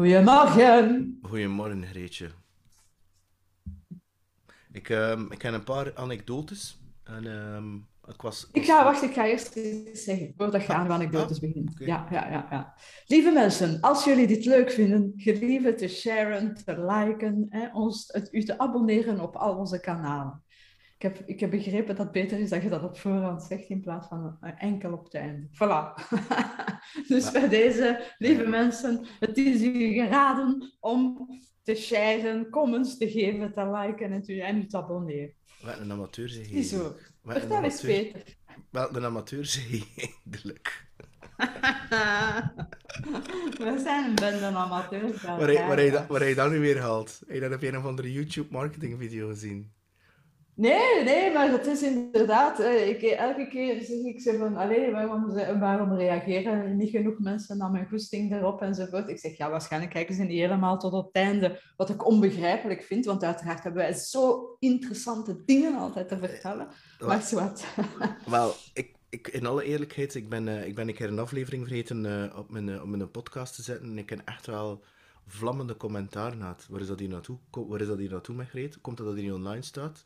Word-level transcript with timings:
Goedemorgen. 0.00 1.18
Goedemorgen, 1.22 1.84
Greetje. 1.86 2.28
Ik, 4.72 4.88
ehm, 4.88 5.32
ik 5.32 5.42
heb 5.42 5.52
een 5.52 5.64
paar 5.64 5.96
anekdotes. 5.96 6.80
En, 7.04 7.26
ehm, 7.26 7.74
ik, 8.14 8.22
was, 8.22 8.48
Ik 8.52 8.64
ga, 8.64 8.84
wacht, 8.84 9.02
ik 9.02 9.12
ga 9.12 9.26
eerst 9.26 9.56
iets 9.56 10.04
zeggen 10.04 10.34
voordat 10.36 10.62
je 10.66 10.72
aan 10.74 10.86
de 10.86 10.92
anekdotes 10.92 11.36
Ah, 11.36 11.42
begint. 11.42 11.70
oké. 11.70 11.84
Ja, 11.84 12.06
ja, 12.10 12.30
ja, 12.30 12.46
ja. 12.50 12.74
Lieve 13.06 13.30
mensen, 13.30 13.80
als 13.80 14.04
jullie 14.04 14.26
dit 14.26 14.44
leuk 14.44 14.70
vinden, 14.70 15.12
gelieve 15.16 15.74
te 15.74 15.88
sharen, 15.88 16.54
te 16.64 16.84
liken, 16.84 17.46
hè, 17.48 17.68
ons, 17.72 18.04
het, 18.12 18.28
u 18.32 18.42
te 18.42 18.58
abonneren 18.58 19.20
op 19.20 19.36
al 19.36 19.56
onze 19.56 19.80
kanalen. 19.80 20.42
Ik 21.00 21.06
heb, 21.06 21.22
ik 21.26 21.40
heb 21.40 21.50
begrepen 21.50 21.96
dat 21.96 21.98
het 22.04 22.12
beter 22.12 22.38
is 22.38 22.48
dat 22.50 22.62
je 22.62 22.68
dat 22.68 22.82
op 22.82 22.98
voorhand 22.98 23.42
zegt 23.42 23.68
in 23.68 23.80
plaats 23.80 24.08
van 24.08 24.36
enkel 24.58 24.92
op 24.92 25.04
het 25.04 25.14
einde. 25.14 25.48
Voilà. 25.52 26.08
dus 27.08 27.30
bij 27.30 27.48
deze, 27.48 28.14
lieve 28.18 28.46
mensen, 28.46 29.06
het 29.20 29.36
is 29.36 29.62
u 29.62 29.92
geraden 29.92 30.76
om 30.80 31.26
te 31.62 31.74
sharen, 31.74 32.48
comments 32.50 32.98
te 32.98 33.10
geven, 33.10 33.52
te 33.52 33.70
liken 33.70 34.12
en, 34.12 34.22
te, 34.22 34.42
en 34.42 34.56
u 34.56 34.66
te 34.66 34.76
abonneren. 34.76 35.34
Wat 35.62 35.78
een 35.78 35.92
amateur 35.92 36.28
zeg 36.28 36.48
je. 36.48 36.54
Is 36.54 36.68
zo. 36.68 36.96
Wat 37.22 37.38
Vertel 37.38 37.62
eens. 37.62 37.80
Peter. 37.80 38.22
Wel, 38.70 38.96
een 38.96 39.04
amateur 39.04 39.44
zeg 39.44 39.70
je 39.96 40.08
eindelijk. 40.24 40.88
We 43.58 43.80
zijn 43.84 44.04
een 44.08 44.14
bende 44.14 44.46
amateurs. 44.46 45.22
Waar 45.22 45.38
hij, 45.38 45.54
waar, 45.54 45.76
hij, 45.76 45.90
elkaar. 45.90 46.06
dat- 46.08 46.18
waar 46.18 46.34
dat 46.34 46.50
nu 46.50 46.58
weer 46.58 46.80
haalt. 46.80 47.20
Heb 47.26 47.34
je 47.42 47.48
dat 47.48 47.62
een 47.62 47.76
of 47.76 47.84
andere 47.84 48.12
YouTube 48.12 48.48
marketing 48.50 48.98
video 48.98 49.28
gezien? 49.28 49.72
Nee, 50.60 51.04
nee, 51.04 51.32
maar 51.32 51.50
het 51.50 51.66
is 51.66 51.82
inderdaad. 51.82 52.58
Ik, 52.58 53.02
elke 53.02 53.48
keer 53.48 53.80
zeg 53.80 53.98
ik 53.98 54.20
ze 54.20 54.36
van, 54.38 54.56
allee, 54.56 54.90
waarom, 54.90 55.32
waarom 55.58 55.92
reageren 55.92 56.76
niet 56.76 56.90
genoeg 56.90 57.18
mensen 57.18 57.58
naar 57.58 57.70
mijn 57.70 57.88
goesting 57.88 58.32
erop 58.32 58.62
enzovoort. 58.62 59.08
Ik 59.08 59.18
zeg, 59.18 59.36
ja, 59.36 59.50
waarschijnlijk 59.50 59.92
kijken 59.92 60.14
ze 60.14 60.22
niet 60.22 60.38
helemaal 60.38 60.78
tot 60.78 60.92
op 60.92 61.06
het 61.06 61.14
einde, 61.14 61.60
wat 61.76 61.90
ik 61.90 62.06
onbegrijpelijk 62.06 62.82
vind, 62.82 63.04
want 63.04 63.24
uiteraard 63.24 63.62
hebben 63.62 63.82
wij 63.82 63.92
zo 63.92 64.56
interessante 64.58 65.44
dingen 65.44 65.78
altijd 65.78 66.08
te 66.08 66.18
vertellen. 66.18 66.68
Maar 66.98 67.22
zwart. 67.22 67.64
Wel, 68.26 68.52
ik, 68.74 68.94
ik, 69.08 69.28
in 69.28 69.46
alle 69.46 69.64
eerlijkheid, 69.64 70.14
ik 70.14 70.28
ben, 70.28 70.48
eh, 70.48 70.66
ik 70.66 70.74
ben 70.74 70.88
een 70.88 70.94
keer 70.94 71.08
een 71.08 71.18
aflevering 71.18 71.66
vergeten 71.66 72.06
eh, 72.06 72.38
op, 72.38 72.50
mijn, 72.50 72.68
eh, 72.68 72.82
op 72.82 72.88
mijn 72.88 73.10
podcast 73.10 73.54
te 73.54 73.62
zetten. 73.62 73.90
En 73.90 73.98
ik 73.98 74.10
heb 74.10 74.20
echt 74.24 74.46
wel 74.46 74.82
vlammende 75.30 75.76
commentaar 75.76 76.32
gehad. 76.32 76.66
Waar 76.70 76.80
is 76.80 76.86
dat 76.86 76.98
hier 76.98 77.08
naartoe? 77.08 77.38
Waar 77.50 77.80
is 77.80 77.86
dat 77.86 77.98
hier 77.98 78.10
naartoe? 78.10 78.44
Komt 78.80 78.96
dat 78.96 79.06
dat 79.06 79.16
hier 79.16 79.34
online 79.34 79.62
staat? 79.62 80.04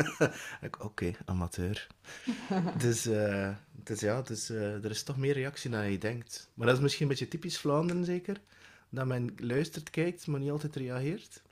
Oké, 0.88 1.12
amateur. 1.24 1.86
dus, 2.82 3.06
eh, 3.06 3.54
dus 3.84 4.00
ja, 4.00 4.22
dus, 4.22 4.50
eh, 4.50 4.84
er 4.84 4.90
is 4.90 5.02
toch 5.02 5.16
meer 5.16 5.32
reactie 5.32 5.70
dan 5.70 5.90
je 5.90 5.98
denkt. 5.98 6.50
Maar 6.54 6.66
dat 6.66 6.76
is 6.76 6.82
misschien 6.82 7.02
een 7.02 7.08
beetje 7.08 7.28
typisch 7.28 7.58
Vlaanderen, 7.58 8.04
zeker? 8.04 8.40
Dat 8.88 9.06
men 9.06 9.34
luistert, 9.36 9.90
kijkt, 9.90 10.26
maar 10.26 10.40
niet 10.40 10.50
altijd 10.50 10.76
reageert. 10.76 11.42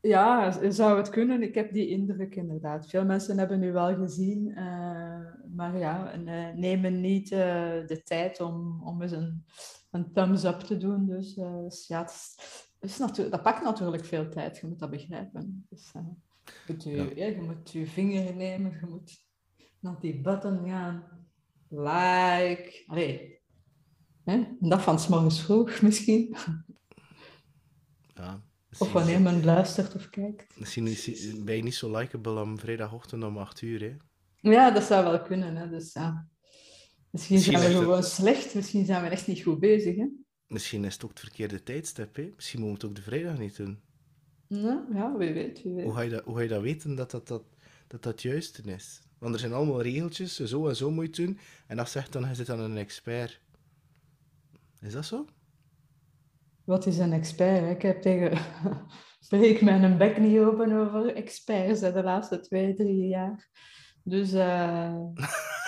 Ja, 0.00 0.70
zou 0.70 0.96
het 0.96 1.08
kunnen? 1.08 1.42
Ik 1.42 1.54
heb 1.54 1.72
die 1.72 1.88
indruk 1.88 2.36
inderdaad. 2.36 2.88
Veel 2.88 3.04
mensen 3.04 3.38
hebben 3.38 3.60
nu 3.60 3.72
wel 3.72 3.94
gezien, 3.94 4.54
eh, 4.54 5.20
maar 5.54 5.78
ja, 5.78 6.12
en, 6.12 6.24
nemen 6.60 7.00
niet 7.00 7.28
de 7.28 8.00
tijd 8.04 8.40
om, 8.40 8.82
om 8.84 9.02
eens 9.02 9.12
een, 9.12 9.44
een 9.94 10.12
thumbs 10.12 10.44
up 10.44 10.60
te 10.60 10.76
doen. 10.76 11.06
Dus, 11.06 11.36
eh, 11.36 11.58
dus 11.62 11.86
ja, 11.86 12.00
het 12.00 12.10
is, 12.10 12.36
het 12.80 12.90
is 12.90 12.98
natu- 12.98 13.28
dat 13.28 13.42
pakt 13.42 13.62
natuurlijk 13.64 14.04
veel 14.04 14.28
tijd, 14.30 14.58
je 14.58 14.66
moet 14.66 14.78
dat 14.78 14.90
begrijpen. 14.90 15.66
Dus, 15.70 15.90
eh, 15.92 16.02
je, 16.44 16.72
moet 16.72 16.82
je, 16.82 16.90
Ja. 16.90 17.02
ja, 17.14 17.26
je 17.26 17.40
moet 17.42 17.70
je 17.70 17.86
vinger 17.86 18.34
nemen, 18.36 18.70
je 18.80 18.86
moet 18.86 19.26
naar 19.80 20.00
die 20.00 20.20
button 20.20 20.68
gaan. 20.68 21.04
Like. 21.68 22.82
Allee. 22.86 23.40
Hè? 24.24 24.44
Dat 24.60 24.82
van 24.82 24.98
's 24.98 25.08
morgens 25.08 25.42
vroeg 25.42 25.80
misschien. 25.82 26.36
Ja, 28.14 28.42
Of 28.78 28.92
wanneer 28.92 29.20
men 29.20 29.44
luistert 29.44 29.94
of 29.94 30.08
kijkt. 30.10 30.58
Misschien 30.58 30.86
is, 30.86 31.42
ben 31.44 31.56
je 31.56 31.62
niet 31.62 31.74
zo 31.74 31.96
likable 31.96 32.40
om 32.40 32.58
vrijdagochtend 32.58 33.24
om 33.24 33.38
8 33.38 33.62
uur, 33.62 33.80
hè? 33.80 33.96
Ja, 34.50 34.70
dat 34.70 34.82
zou 34.82 35.04
wel 35.04 35.22
kunnen. 35.22 35.56
Hè? 35.56 35.68
Dus, 35.68 35.92
ja. 35.92 36.28
Misschien, 37.14 37.34
Misschien 37.36 37.58
zijn 37.58 37.70
we 37.70 37.76
het- 37.76 37.84
gewoon 37.84 38.02
slecht, 38.02 38.54
misschien 38.54 38.84
zijn 38.84 39.02
we 39.02 39.08
echt 39.08 39.26
niet 39.26 39.42
goed 39.42 39.60
bezig. 39.60 39.96
Hè? 39.96 40.06
Misschien 40.46 40.84
is 40.84 40.92
het 40.94 41.04
ook 41.04 41.10
het 41.10 41.20
verkeerde 41.20 41.62
tijdstip, 41.62 42.16
hè? 42.16 42.30
Misschien 42.34 42.60
moeten 42.60 42.88
we 42.88 42.94
het 42.94 42.98
ook 42.98 43.04
de 43.04 43.10
vrijdag 43.10 43.38
niet 43.38 43.56
doen. 43.56 43.80
Ja, 44.46 44.86
ja, 44.92 45.16
wie 45.16 45.32
weet. 45.32 45.62
Wie 45.62 45.74
weet. 45.74 45.84
Hoe 45.84 45.94
ga 45.94 46.00
je 46.00 46.10
dat, 46.10 46.24
hoe 46.24 46.34
ga 46.36 46.40
je 46.42 46.48
dat 46.48 46.62
weten 46.62 46.94
dat 46.94 47.10
dat, 47.10 47.28
dat, 47.28 47.42
dat 47.86 48.02
dat 48.02 48.22
juiste 48.22 48.62
is? 48.62 49.00
Want 49.18 49.34
er 49.34 49.40
zijn 49.40 49.52
allemaal 49.52 49.82
regeltjes, 49.82 50.36
zo 50.40 50.68
en 50.68 50.76
zo 50.76 50.90
moet 50.90 51.16
je 51.16 51.24
doen. 51.26 51.38
En 51.66 51.76
dat 51.76 51.90
zegt 51.90 52.12
dan, 52.12 52.28
je 52.28 52.34
zit 52.34 52.46
dan 52.46 52.60
een 52.60 52.76
expert. 52.76 53.40
Is 54.80 54.92
dat 54.92 55.04
zo? 55.04 55.26
Wat 56.64 56.86
is 56.86 56.98
een 56.98 57.12
expert? 57.12 57.60
hè? 57.60 57.70
Ik 57.70 57.82
heb 57.82 58.02
tegen... 58.02 58.38
Spreek 59.20 59.60
mijn 59.62 59.98
bek 59.98 60.18
niet 60.18 60.38
open 60.38 60.72
over 60.72 61.14
experts 61.14 61.80
hè, 61.80 61.92
de 61.92 62.02
laatste 62.02 62.40
twee, 62.40 62.74
drie 62.74 63.06
jaar. 63.08 63.48
Dus... 64.02 64.32
eh, 64.32 64.94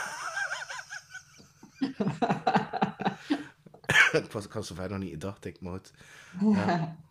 ik, 4.23 4.33
was, 4.33 4.45
ik 4.45 4.53
had 4.53 4.67
zover 4.67 4.91
nog 4.91 4.99
niet 4.99 5.11
gedacht, 5.11 5.45
ik 5.45 5.61
moet. 5.61 5.93
Ja. 6.41 6.97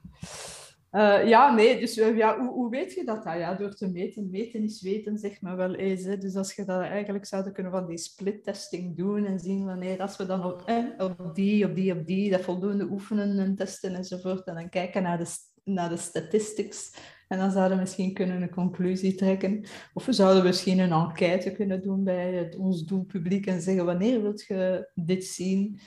Eh, 0.96 1.28
ja, 1.28 1.54
nee, 1.54 1.80
dus 1.80 1.98
eh, 1.98 2.18
ja, 2.18 2.40
hoe, 2.40 2.50
hoe 2.50 2.70
weet 2.70 2.94
je 2.94 3.04
dat? 3.04 3.24
Ja, 3.24 3.54
door 3.54 3.74
te 3.74 3.92
meten. 3.92 4.30
Meten 4.30 4.64
is 4.64 4.82
weten, 4.82 5.18
zeg 5.18 5.42
maar 5.42 5.56
wel 5.56 5.76
eens. 5.76 6.04
Hè. 6.04 6.18
Dus 6.18 6.36
als 6.36 6.54
je 6.54 6.66
dat 6.66 6.82
eigenlijk 6.82 7.26
zouden 7.26 7.54
kunnen 7.54 7.72
van 7.72 7.88
die 7.88 7.98
split-testing 7.98 8.98
doen 8.98 9.26
en 9.26 9.40
zien 9.40 9.66
wanneer, 9.66 10.02
als 10.02 10.18
we 10.18 10.26
dan 10.26 10.46
op, 10.46 10.64
op 10.98 11.36
die, 11.36 11.66
op 11.66 11.76
die, 11.76 11.94
op 11.94 12.06
die, 12.06 12.32
dat 12.32 12.42
voldoende 12.42 12.88
oefenen 12.90 13.40
en 13.40 13.56
testen 13.56 13.96
enzovoort, 13.96 14.48
en 14.48 14.56
dan 14.56 14.70
kijken 14.70 15.04
naar 15.04 15.18
de, 15.18 15.26
naar 15.64 15.90
de 15.90 15.98
statistics, 15.98 16.94
en 17.28 17.38
dan 17.38 17.52
zouden 17.52 17.78
we 17.78 17.84
misschien 17.84 18.14
kunnen 18.14 18.42
een 18.42 18.50
conclusie 18.50 19.16
trekken. 19.16 19.64
Of 19.94 20.06
we 20.06 20.14
zouden 20.14 20.44
misschien 20.44 20.80
een 20.80 20.92
enquête 20.92 21.52
kunnen 21.52 21.82
doen 21.82 22.04
bij 22.04 22.34
het, 22.34 22.56
ons 22.56 22.86
doelpubliek 22.86 23.46
en 23.46 23.62
zeggen, 23.62 23.86
wanneer 23.86 24.22
wilt 24.22 24.46
je 24.46 24.92
dit 24.94 25.26
zien? 25.26 25.80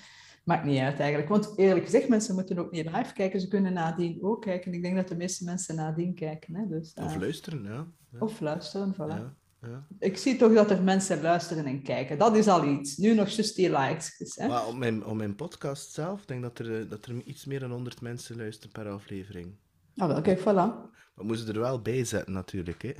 Maakt 0.44 0.64
niet 0.64 0.80
uit 0.80 0.98
eigenlijk. 0.98 1.28
Want 1.28 1.58
eerlijk 1.58 1.84
gezegd, 1.84 2.08
mensen 2.08 2.34
moeten 2.34 2.58
ook 2.58 2.70
niet 2.70 2.84
live 2.96 3.12
kijken. 3.12 3.40
Ze 3.40 3.48
kunnen 3.48 3.72
nadien 3.72 4.22
ook 4.22 4.42
kijken. 4.42 4.72
Ik 4.72 4.82
denk 4.82 4.96
dat 4.96 5.08
de 5.08 5.16
meeste 5.16 5.44
mensen 5.44 5.74
nadien 5.74 6.14
kijken. 6.14 6.54
Hè? 6.54 6.66
Dus, 6.66 6.94
eh, 6.94 7.04
Of 7.04 7.16
luisteren, 7.16 7.64
ja. 7.64 7.86
ja. 8.12 8.18
of 8.18 8.40
luisteren, 8.40 8.94
voilà. 8.94 8.96
ja, 8.96 9.34
ja. 9.60 9.86
Ik 9.98 10.16
zie 10.16 10.36
toch 10.36 10.54
dat 10.54 10.70
er 10.70 10.82
mensen 10.82 11.22
luisteren 11.22 11.66
en 11.66 11.82
kijken. 11.82 12.18
Dat 12.18 12.36
is 12.36 12.48
al 12.48 12.64
iets. 12.64 12.96
Nu 12.96 13.14
nog 13.14 13.28
just 13.28 13.56
die 13.56 13.78
likes. 13.78 14.34
Hè? 14.34 14.48
Maar 14.48 14.66
op 14.66 14.76
mijn, 14.76 15.04
op 15.04 15.16
mijn 15.16 15.34
podcast 15.34 15.92
zelf, 15.92 16.24
denk 16.24 16.44
ik 16.44 16.54
dat 16.56 16.66
er, 16.66 16.80
eh, 16.80 16.90
dat 16.90 17.06
er 17.06 17.22
iets 17.24 17.44
meer 17.44 17.60
dan 17.60 17.70
100 17.70 18.00
mensen 18.00 18.36
luisteren 18.36 18.72
per 18.72 18.88
aflevering. 18.88 19.54
Ah, 19.98 20.08
wel, 20.08 20.20
kijk, 20.20 20.40
voilà. 20.40 20.88
Maar 21.14 21.26
moeten 21.26 21.46
ze 21.46 21.52
er 21.52 21.60
wel 21.60 21.82
bij 21.82 22.04
zetten, 22.04 22.32
natuurlijk. 22.32 22.82
Hè. 22.82 22.92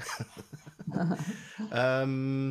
Ehm, 1.71 2.51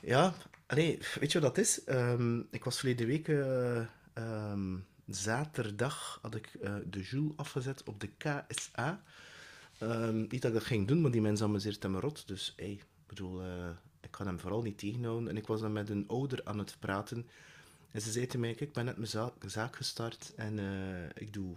ja, 0.00 0.34
allee, 0.66 0.98
weet 1.20 1.32
je 1.32 1.40
wat 1.40 1.54
dat 1.54 1.64
is? 1.64 1.84
Ehm, 1.84 2.38
ik 2.50 2.64
was 2.64 2.78
verleden 2.78 3.06
week, 3.06 3.28
eh, 3.28 3.78
ehm, 4.12 4.76
zaterdag, 5.06 6.18
had 6.22 6.34
ik 6.34 6.54
eh, 6.60 6.74
de 6.90 7.00
Jules 7.00 7.32
afgezet 7.36 7.84
op 7.84 8.00
de 8.00 8.08
KSA. 8.16 9.02
Niet 10.12 10.42
dat 10.42 10.50
ik 10.50 10.52
dat 10.52 10.64
ging 10.64 10.88
doen, 10.88 11.00
maar 11.00 11.10
die 11.10 11.20
mensen 11.20 11.46
amuseert 11.46 11.82
hem 11.82 11.96
rot. 11.96 12.28
Dus, 12.28 12.52
hey, 12.56 12.70
ik 12.70 12.86
bedoel, 13.06 13.42
eh, 13.42 13.68
ik 14.00 14.10
kan 14.10 14.26
hem 14.26 14.40
vooral 14.40 14.62
niet 14.62 14.78
tegenhouden. 14.78 15.28
En 15.28 15.36
ik 15.36 15.46
was 15.46 15.60
dan 15.60 15.72
met 15.72 15.90
een 15.90 16.04
ouder 16.08 16.40
aan 16.44 16.58
het 16.58 16.76
praten. 16.78 17.26
En 17.90 18.00
ze 18.00 18.10
zei 18.10 18.24
tegen 18.24 18.40
mij, 18.40 18.54
ik 18.58 18.72
ben 18.72 18.84
net 18.84 18.96
mijn 18.96 19.08
zaak, 19.08 19.32
zaak 19.46 19.76
gestart 19.76 20.32
en 20.36 20.58
ik 21.14 21.32
doe, 21.32 21.56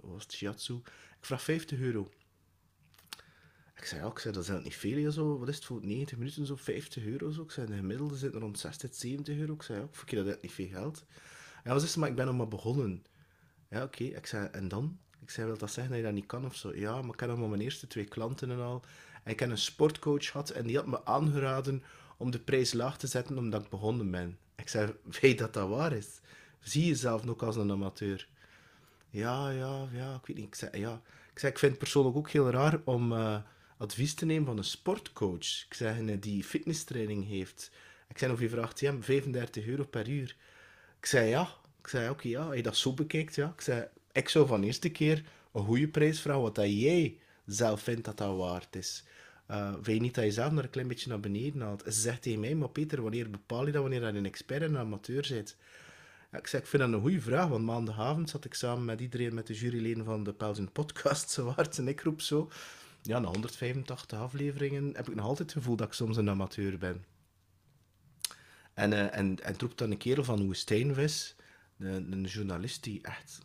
was 0.00 0.22
het, 0.22 0.32
shiatsu. 0.32 0.74
Ik 1.18 1.24
vraag 1.24 1.42
50 1.42 1.78
euro. 1.78 2.10
Ik 3.76 3.84
zei, 3.84 4.00
ja, 4.00 4.08
ik 4.08 4.18
zei, 4.18 4.34
dat 4.34 4.48
is 4.48 4.62
niet 4.62 4.76
veel, 4.76 5.12
zo. 5.12 5.38
wat 5.38 5.48
is 5.48 5.54
het 5.54 5.64
voor 5.64 5.86
90 5.86 6.18
minuten, 6.18 6.46
zo 6.46 6.56
50 6.56 7.04
euro 7.04 7.30
zo. 7.30 7.42
Ik 7.42 7.50
zei, 7.50 7.66
de 7.66 7.76
gemiddelde 7.76 8.16
zit 8.16 8.34
rond 8.34 8.58
60, 8.58 8.94
70 8.94 9.36
euro. 9.36 9.54
Ik 9.54 9.62
zei, 9.62 9.78
ja, 9.78 9.84
ik 9.84 9.90
dat 9.94 10.08
eigenlijk 10.08 10.42
niet 10.42 10.52
veel 10.52 10.68
geld. 10.68 11.04
Ja, 11.64 11.72
wat 11.72 11.82
is 11.82 11.96
maar 11.96 12.08
ik 12.08 12.14
ben 12.14 12.26
nog 12.26 12.36
maar 12.36 12.48
begonnen. 12.48 13.04
Ja, 13.70 13.82
oké. 13.82 14.04
Ik 14.04 14.26
zei, 14.26 14.48
en 14.52 14.68
dan? 14.68 14.98
Ik 15.22 15.30
zei, 15.30 15.46
wil 15.46 15.58
dat 15.58 15.70
zeggen 15.70 15.88
dat 15.88 16.00
je 16.00 16.06
dat 16.06 16.14
niet 16.14 16.26
kan 16.26 16.44
of 16.44 16.54
zo? 16.56 16.74
Ja, 16.74 17.02
maar 17.02 17.14
ik 17.14 17.20
heb 17.20 17.28
nog 17.28 17.38
maar 17.38 17.48
mijn 17.48 17.60
eerste 17.60 17.86
twee 17.86 18.04
klanten 18.04 18.50
en 18.50 18.60
al. 18.60 18.84
En 19.24 19.32
ik 19.32 19.40
heb 19.40 19.50
een 19.50 19.58
sportcoach 19.58 20.30
gehad 20.30 20.50
en 20.50 20.66
die 20.66 20.76
had 20.76 20.86
me 20.86 21.04
aangeraden 21.04 21.82
om 22.16 22.30
de 22.30 22.38
prijs 22.38 22.72
laag 22.72 22.98
te 22.98 23.06
zetten 23.06 23.38
omdat 23.38 23.62
ik 23.64 23.70
begonnen 23.70 24.10
ben. 24.10 24.38
Ik 24.56 24.68
zei, 24.68 24.94
weet 25.20 25.38
dat 25.38 25.52
dat 25.52 25.68
waar 25.68 25.92
is? 25.92 26.20
Zie 26.60 26.82
je 26.82 26.88
jezelf 26.88 27.26
ook 27.26 27.42
als 27.42 27.56
een 27.56 27.70
amateur? 27.70 28.28
Ja, 29.16 29.50
ja, 29.50 29.88
ja, 29.92 30.14
ik 30.14 30.26
weet 30.26 30.36
niet. 30.36 30.46
Ik 30.46 30.54
zei, 30.54 30.78
ja. 30.78 31.02
ik, 31.32 31.38
zei, 31.38 31.52
ik 31.52 31.58
vind 31.58 31.70
het 31.70 31.80
persoonlijk 31.80 32.16
ook 32.16 32.30
heel 32.30 32.50
raar 32.50 32.80
om 32.84 33.12
eh, 33.12 33.36
advies 33.76 34.14
te 34.14 34.26
nemen 34.26 34.46
van 34.46 34.56
een 34.56 34.64
sportcoach. 34.64 35.64
Ik 35.68 35.74
zei, 35.74 35.98
een 35.98 36.20
die 36.20 36.44
fitnesstraining 36.44 37.28
heeft. 37.28 37.70
Ik 38.08 38.18
zei, 38.18 38.32
of 38.32 38.40
je 38.40 38.48
vraagt 38.48 38.80
hem 38.80 39.02
35 39.02 39.66
euro 39.66 39.84
per 39.84 40.08
uur. 40.08 40.36
Ik 40.98 41.06
zei, 41.06 41.28
ja. 41.28 41.48
Ik 41.80 41.88
zei, 41.88 42.10
oké, 42.10 42.28
ja, 42.28 42.44
als 42.44 42.56
je 42.56 42.62
dat 42.62 42.76
zo 42.76 42.92
bekijkt, 42.92 43.34
ja. 43.34 43.52
Ik 43.54 43.60
zei, 43.60 43.86
ik 44.12 44.28
zou 44.28 44.46
van 44.46 44.60
de 44.60 44.66
eerste 44.66 44.90
keer 44.90 45.24
een 45.52 45.64
goede 45.64 45.88
prijs 45.88 46.20
vragen, 46.20 46.42
wat 46.42 46.54
dat 46.54 46.80
jij 46.80 47.18
zelf 47.46 47.80
vindt 47.80 48.04
dat 48.04 48.18
dat 48.18 48.36
waard 48.36 48.76
is. 48.76 49.04
Uh, 49.50 49.72
vind 49.72 49.86
je 49.86 50.02
niet 50.02 50.14
dat 50.14 50.24
je 50.24 50.32
zelf 50.32 50.52
naar 50.52 50.64
een 50.64 50.70
klein 50.70 50.88
beetje 50.88 51.08
naar 51.08 51.20
beneden 51.20 51.60
haalt? 51.60 51.82
Ze 51.84 51.90
zegt 51.90 52.22
tegen 52.22 52.40
mij, 52.40 52.54
maar 52.54 52.68
Peter, 52.68 53.02
wanneer 53.02 53.30
bepaal 53.30 53.66
je 53.66 53.72
dat 53.72 53.82
wanneer 53.82 54.00
je 54.00 54.06
een 54.06 54.26
expert 54.26 54.62
en 54.62 54.68
een 54.68 54.80
amateur 54.80 55.26
bent? 55.30 55.56
Ik, 56.32 56.46
zeg, 56.46 56.60
ik 56.60 56.66
vind 56.66 56.82
dat 56.82 56.92
een 56.92 57.00
goede 57.00 57.20
vraag, 57.20 57.48
want 57.48 57.64
maandagavond 57.64 58.30
zat 58.30 58.44
ik 58.44 58.54
samen 58.54 58.84
met 58.84 59.00
iedereen, 59.00 59.34
met 59.34 59.46
de 59.46 59.54
juryleden 59.54 60.04
van 60.04 60.24
de 60.24 60.32
Pelsen 60.32 60.72
Podcast, 60.72 61.30
Zwaard 61.34 61.78
en 61.78 61.88
ik 61.88 62.00
roep 62.00 62.20
zo. 62.20 62.50
Ja, 63.02 63.18
na 63.18 63.28
185 63.28 64.18
afleveringen 64.18 64.96
heb 64.96 65.08
ik 65.08 65.14
nog 65.14 65.24
altijd 65.26 65.48
het 65.52 65.58
gevoel 65.58 65.76
dat 65.76 65.86
ik 65.86 65.92
soms 65.92 66.16
een 66.16 66.30
amateur 66.30 66.78
ben. 66.78 67.04
En, 68.74 68.92
uh, 68.92 69.16
en, 69.16 69.42
en 69.42 69.54
dan 69.74 69.90
een 69.90 69.96
kerel 69.96 70.24
van 70.24 70.44
Woestijnvis, 70.44 71.36
een, 71.78 72.12
een 72.12 72.24
journalist 72.24 72.82
die 72.82 73.02
echt 73.02 73.38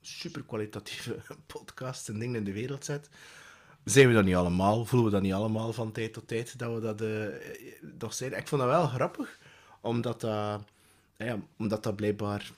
super 0.00 0.42
kwalitatieve 0.42 1.18
podcasts 1.52 2.08
en 2.08 2.18
dingen 2.18 2.34
in 2.36 2.44
de 2.44 2.52
wereld 2.52 2.84
zet. 2.84 3.08
Zijn 3.84 4.08
we 4.08 4.14
dat 4.14 4.24
niet 4.24 4.34
allemaal? 4.34 4.84
Voelen 4.84 5.08
we 5.08 5.14
dat 5.14 5.22
niet 5.22 5.32
allemaal 5.32 5.72
van 5.72 5.92
tijd 5.92 6.12
tot 6.12 6.28
tijd 6.28 6.58
dat 6.58 6.74
we 6.74 6.80
dat 6.80 7.00
uh, 7.00 7.26
toch 7.98 8.14
zijn? 8.14 8.32
Ik 8.32 8.48
vond 8.48 8.60
dat 8.60 8.70
wel 8.70 8.86
grappig, 8.86 9.38
omdat 9.80 10.20
dat, 10.20 10.64
ja, 11.18 11.38
omdat 11.58 11.82
dat 11.82 11.96
blijkbaar 11.96 12.50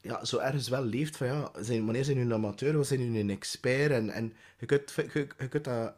ja, 0.00 0.24
zo 0.24 0.38
ergens 0.38 0.68
wel 0.68 0.84
leeft 0.84 1.16
van 1.16 1.26
ja, 1.26 1.50
zijn, 1.60 1.84
wanneer 1.84 2.04
zijn 2.04 2.16
nu 2.16 2.22
een 2.22 2.32
amateur, 2.32 2.68
wanneer 2.68 2.86
zijn 2.86 3.12
nu 3.12 3.20
een 3.20 3.30
expert? 3.30 3.90
En, 3.90 4.10
en 4.10 4.32
je, 4.58 4.66
kunt, 4.66 4.92
je, 4.96 5.26
je, 5.38 5.48
kunt 5.48 5.64
dat, 5.64 5.94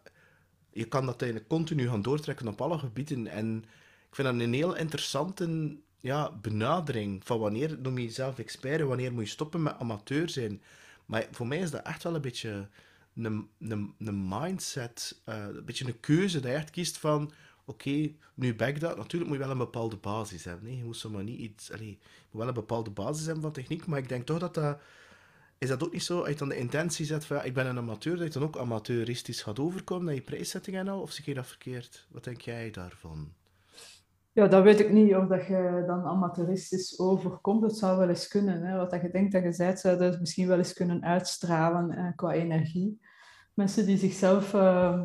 je 0.73 0.85
kan 0.85 1.07
dat 1.07 1.23
eigenlijk 1.23 1.51
continu 1.51 1.89
gaan 1.89 2.03
doortrekken 2.03 2.49
op 2.49 2.61
alle 2.61 2.79
gebieden. 2.79 3.27
En 3.27 3.65
ik 4.09 4.15
vind 4.15 4.29
dat 4.29 4.41
een 4.41 4.53
heel 4.53 4.77
interessante 4.77 5.77
ja, 6.01 6.33
benadering 6.33 7.25
van 7.25 7.39
wanneer 7.39 7.79
noem 7.83 7.99
je 7.99 8.05
jezelf 8.05 8.39
expert 8.39 8.81
en 8.81 8.87
wanneer 8.87 9.13
moet 9.13 9.25
je 9.25 9.31
stoppen 9.31 9.63
met 9.63 9.79
amateur 9.79 10.29
zijn. 10.29 10.63
Maar 11.07 11.27
voor 11.31 11.47
mij 11.47 11.59
is 11.59 11.71
dat 11.71 11.83
echt 11.83 12.03
wel 12.03 12.15
een 12.15 12.21
beetje 12.21 12.69
een, 13.17 13.49
een, 13.59 13.95
een 13.99 14.29
mindset, 14.29 15.21
uh, 15.29 15.35
een 15.37 15.65
beetje 15.65 15.87
een 15.87 16.01
keuze 16.01 16.41
dat 16.41 16.51
je 16.51 16.57
echt 16.57 16.71
kiest 16.71 16.99
van 16.99 17.33
oké, 17.65 18.13
nu 18.35 18.55
back 18.55 18.81
dat. 18.81 18.97
Natuurlijk 18.97 19.31
moet 19.31 19.41
je 19.41 19.45
wel 19.47 19.53
een 19.53 19.59
bepaalde 19.59 19.97
basis 19.97 20.45
hebben. 20.45 20.77
Je 20.77 20.85
moet 20.85 20.97
zomaar 20.97 21.23
niet 21.23 21.39
iets... 21.39 21.73
Allez, 21.73 21.97
moet 22.31 22.41
wel 22.41 22.49
een 22.49 22.55
bepaalde 22.55 22.91
basis 22.91 23.25
hebben 23.25 23.43
van 23.43 23.53
techniek, 23.53 23.87
maar 23.87 23.99
ik 23.99 24.09
denk 24.09 24.27
toch 24.27 24.39
dat 24.39 24.55
dat... 24.55 24.79
Is 25.59 25.69
dat 25.69 25.85
ook 25.85 25.93
niet 25.93 26.03
zo, 26.03 26.19
als 26.19 26.29
je 26.29 26.35
dan 26.35 26.49
de 26.49 26.57
intentie 26.57 27.07
zet 27.07 27.25
van 27.25 27.45
ik 27.45 27.55
ben 27.55 27.67
een 27.67 27.79
amateur, 27.79 28.17
dat 28.17 28.33
je 28.33 28.39
dan 28.39 28.49
ook 28.49 28.59
amateuristisch 28.59 29.43
gaat 29.43 29.59
overkomen 29.59 30.05
naar 30.05 30.15
je 30.15 30.23
prijszetting 30.23 30.77
en 30.77 30.89
al? 30.89 31.01
Of 31.01 31.11
zie 31.11 31.25
je 31.27 31.35
dat 31.35 31.47
verkeerd? 31.47 32.07
Wat 32.11 32.25
denk 32.25 32.41
jij 32.41 32.71
daarvan? 32.71 33.33
Ja, 34.33 34.47
dat 34.47 34.63
weet 34.63 34.81
ik 34.81 34.91
niet 34.91 35.15
of 35.15 35.27
dat 35.27 35.47
je 35.47 35.85
dan 35.87 36.05
amateuristisch 36.05 36.99
overkomt. 36.99 37.63
Het 37.63 37.77
zou 37.77 37.99
wel 37.99 38.09
eens 38.09 38.29
kunnen. 38.29 38.63
Hè. 38.63 38.77
Wat 38.77 38.91
dat 38.91 39.01
je 39.01 39.11
denkt 39.11 39.33
dat 39.33 39.43
je 39.43 39.53
zijt, 39.53 39.81
zou 39.81 39.99
dat 39.99 40.21
misschien 40.21 40.49
wel 40.49 40.59
eens 40.59 40.73
kunnen 40.73 41.03
uitstralen 41.05 41.91
eh, 41.91 42.09
qua 42.17 42.33
energie. 42.33 43.01
Mensen 43.55 43.87
die 43.87 43.97
zichzelf 43.97 44.55
uh, 44.55 45.03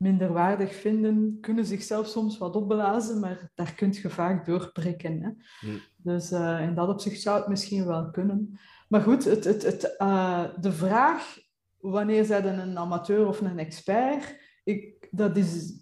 minderwaardig 0.00 0.74
vinden, 0.74 1.38
kunnen 1.40 1.66
zichzelf 1.66 2.06
soms 2.06 2.38
wat 2.38 2.56
opblazen, 2.56 3.20
maar 3.20 3.50
daar 3.54 3.74
kun 3.74 3.92
je 3.92 4.10
vaak 4.10 4.46
doorprikken. 4.46 5.22
Hè. 5.22 5.30
Dus 5.96 6.32
uh, 6.32 6.62
in 6.62 6.74
dat 6.74 6.88
opzicht 6.88 7.20
zou 7.20 7.38
het 7.38 7.48
misschien 7.48 7.86
wel 7.86 8.10
kunnen. 8.10 8.58
Maar 8.88 9.00
goed, 9.00 9.24
het, 9.24 9.44
het, 9.44 9.62
het, 9.62 9.94
uh, 9.98 10.44
de 10.60 10.72
vraag 10.72 11.38
wanneer 11.78 12.24
zijn 12.24 12.58
een 12.58 12.78
amateur 12.78 13.26
of 13.26 13.40
een 13.40 13.58
expert, 13.58 14.36
ik, 14.64 15.08
dat 15.10 15.36
is 15.36 15.72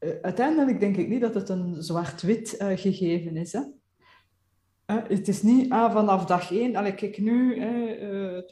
uh, 0.00 0.10
uiteindelijk 0.22 0.80
denk 0.80 0.96
ik 0.96 1.08
niet 1.08 1.20
dat 1.20 1.34
het 1.34 1.48
een 1.48 1.82
zwart-wit 1.82 2.54
gegeven 2.58 3.36
is. 3.36 3.52
Hè. 3.52 3.60
Het 4.86 5.28
is 5.28 5.42
niet 5.42 5.72
ah, 5.72 5.92
vanaf 5.92 6.24
dag 6.24 6.52
één, 6.52 6.76
allee, 6.76 6.94
kijk 6.94 7.18
nu, 7.18 7.54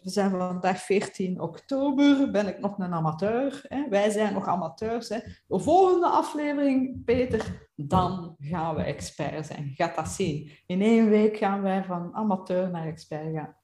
we 0.03 0.11
zijn 0.11 0.31
vandaag 0.31 0.81
14 0.81 1.41
oktober, 1.41 2.31
ben 2.31 2.49
ik 2.49 2.59
nog 2.61 2.79
een 2.79 2.93
amateur. 2.93 3.67
wij 3.91 4.11
zijn 4.11 4.33
nog 4.33 4.47
amateurs. 4.47 5.09
De 5.09 5.25
volgende 5.47 6.07
aflevering, 6.07 7.05
Peter, 7.05 7.69
dan 7.77 8.37
gaan 8.39 8.75
we 8.75 8.83
expert 8.83 9.47
zijn. 9.47 9.73
Gaat 9.75 9.97
dat 9.97 10.09
zien. 10.09 10.51
In 10.67 10.83
één 10.83 11.09
week 11.09 11.37
gaan 11.37 11.63
wij 11.63 11.85
van 11.85 12.15
amateur 12.15 12.71
naar 12.71 12.87
expert 12.87 13.35
gaan. 13.35 13.57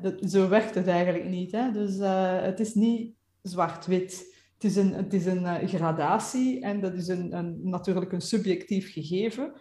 Dat, 0.00 0.30
zo 0.30 0.48
werkt 0.48 0.74
het 0.74 0.86
eigenlijk 0.86 1.24
niet. 1.24 1.50
Dus 1.50 1.96
uh, 1.96 2.42
het 2.42 2.60
is 2.60 2.74
niet 2.74 3.14
zwart-wit. 3.42 4.38
Het 4.54 4.64
is 4.64 4.76
een, 4.76 4.92
het 4.92 5.14
is 5.14 5.26
een 5.26 5.42
uh, 5.42 5.68
gradatie 5.68 6.62
en 6.62 6.80
dat 6.80 6.94
is 6.94 7.08
een, 7.08 7.36
een, 7.36 7.58
natuurlijk 7.62 8.12
een 8.12 8.20
subjectief 8.20 8.92
gegeven. 8.92 9.52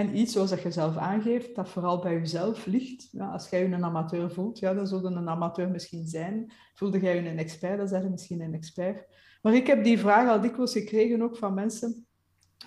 En 0.00 0.16
iets 0.16 0.32
zoals 0.32 0.50
dat 0.50 0.62
je 0.62 0.70
zelf 0.70 0.96
aangeeft, 0.96 1.54
dat 1.54 1.68
vooral 1.68 1.98
bij 1.98 2.12
jezelf 2.12 2.66
ligt. 2.66 3.08
Ja, 3.12 3.30
als 3.30 3.48
jij 3.48 3.60
je 3.60 3.74
een 3.74 3.84
amateur 3.84 4.30
voelt, 4.30 4.58
ja, 4.58 4.74
dan 4.74 4.86
zul 4.86 5.00
je 5.00 5.16
een 5.16 5.28
amateur 5.28 5.70
misschien 5.70 6.06
zijn. 6.06 6.52
Voelde 6.74 7.00
jij 7.00 7.22
je 7.22 7.28
een 7.28 7.38
expert, 7.38 7.78
dan 7.78 7.88
zeg 7.88 8.02
je 8.02 8.08
misschien 8.08 8.40
een 8.40 8.54
expert. 8.54 9.06
Maar 9.42 9.54
ik 9.54 9.66
heb 9.66 9.84
die 9.84 9.98
vraag 9.98 10.28
al 10.28 10.40
dikwijls 10.40 10.72
gekregen 10.72 11.22
ook 11.22 11.36
van 11.36 11.54
mensen, 11.54 12.06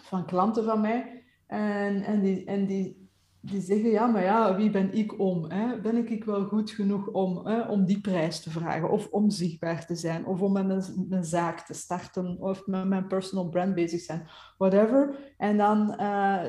van 0.01 0.25
klanten 0.25 0.63
van 0.63 0.81
mij. 0.81 1.23
En, 1.47 2.03
en, 2.03 2.21
die, 2.21 2.45
en 2.45 2.65
die, 2.65 3.02
die 3.45 3.61
zeggen, 3.61 3.89
ja, 3.89 4.07
maar 4.07 4.23
ja, 4.23 4.55
wie 4.55 4.69
ben 4.69 4.93
ik 4.93 5.19
om? 5.19 5.51
Hè? 5.51 5.81
Ben 5.81 6.11
ik 6.11 6.23
wel 6.23 6.45
goed 6.45 6.71
genoeg 6.71 7.07
om, 7.07 7.47
hè, 7.47 7.61
om 7.61 7.85
die 7.85 8.01
prijs 8.01 8.39
te 8.39 8.49
vragen? 8.49 8.89
Of 8.89 9.07
om 9.07 9.29
zichtbaar 9.29 9.85
te 9.85 9.95
zijn? 9.95 10.25
Of 10.25 10.41
om 10.41 10.51
met 10.51 10.69
een, 10.69 11.05
een 11.09 11.23
zaak 11.23 11.59
te 11.59 11.73
starten? 11.73 12.37
Of 12.39 12.67
met 12.67 12.87
mijn 12.87 13.07
personal 13.07 13.49
brand 13.49 13.75
bezig 13.75 14.01
zijn? 14.01 14.27
Whatever. 14.57 15.33
En 15.37 15.57
dan, 15.57 15.95
uh, 15.99 16.43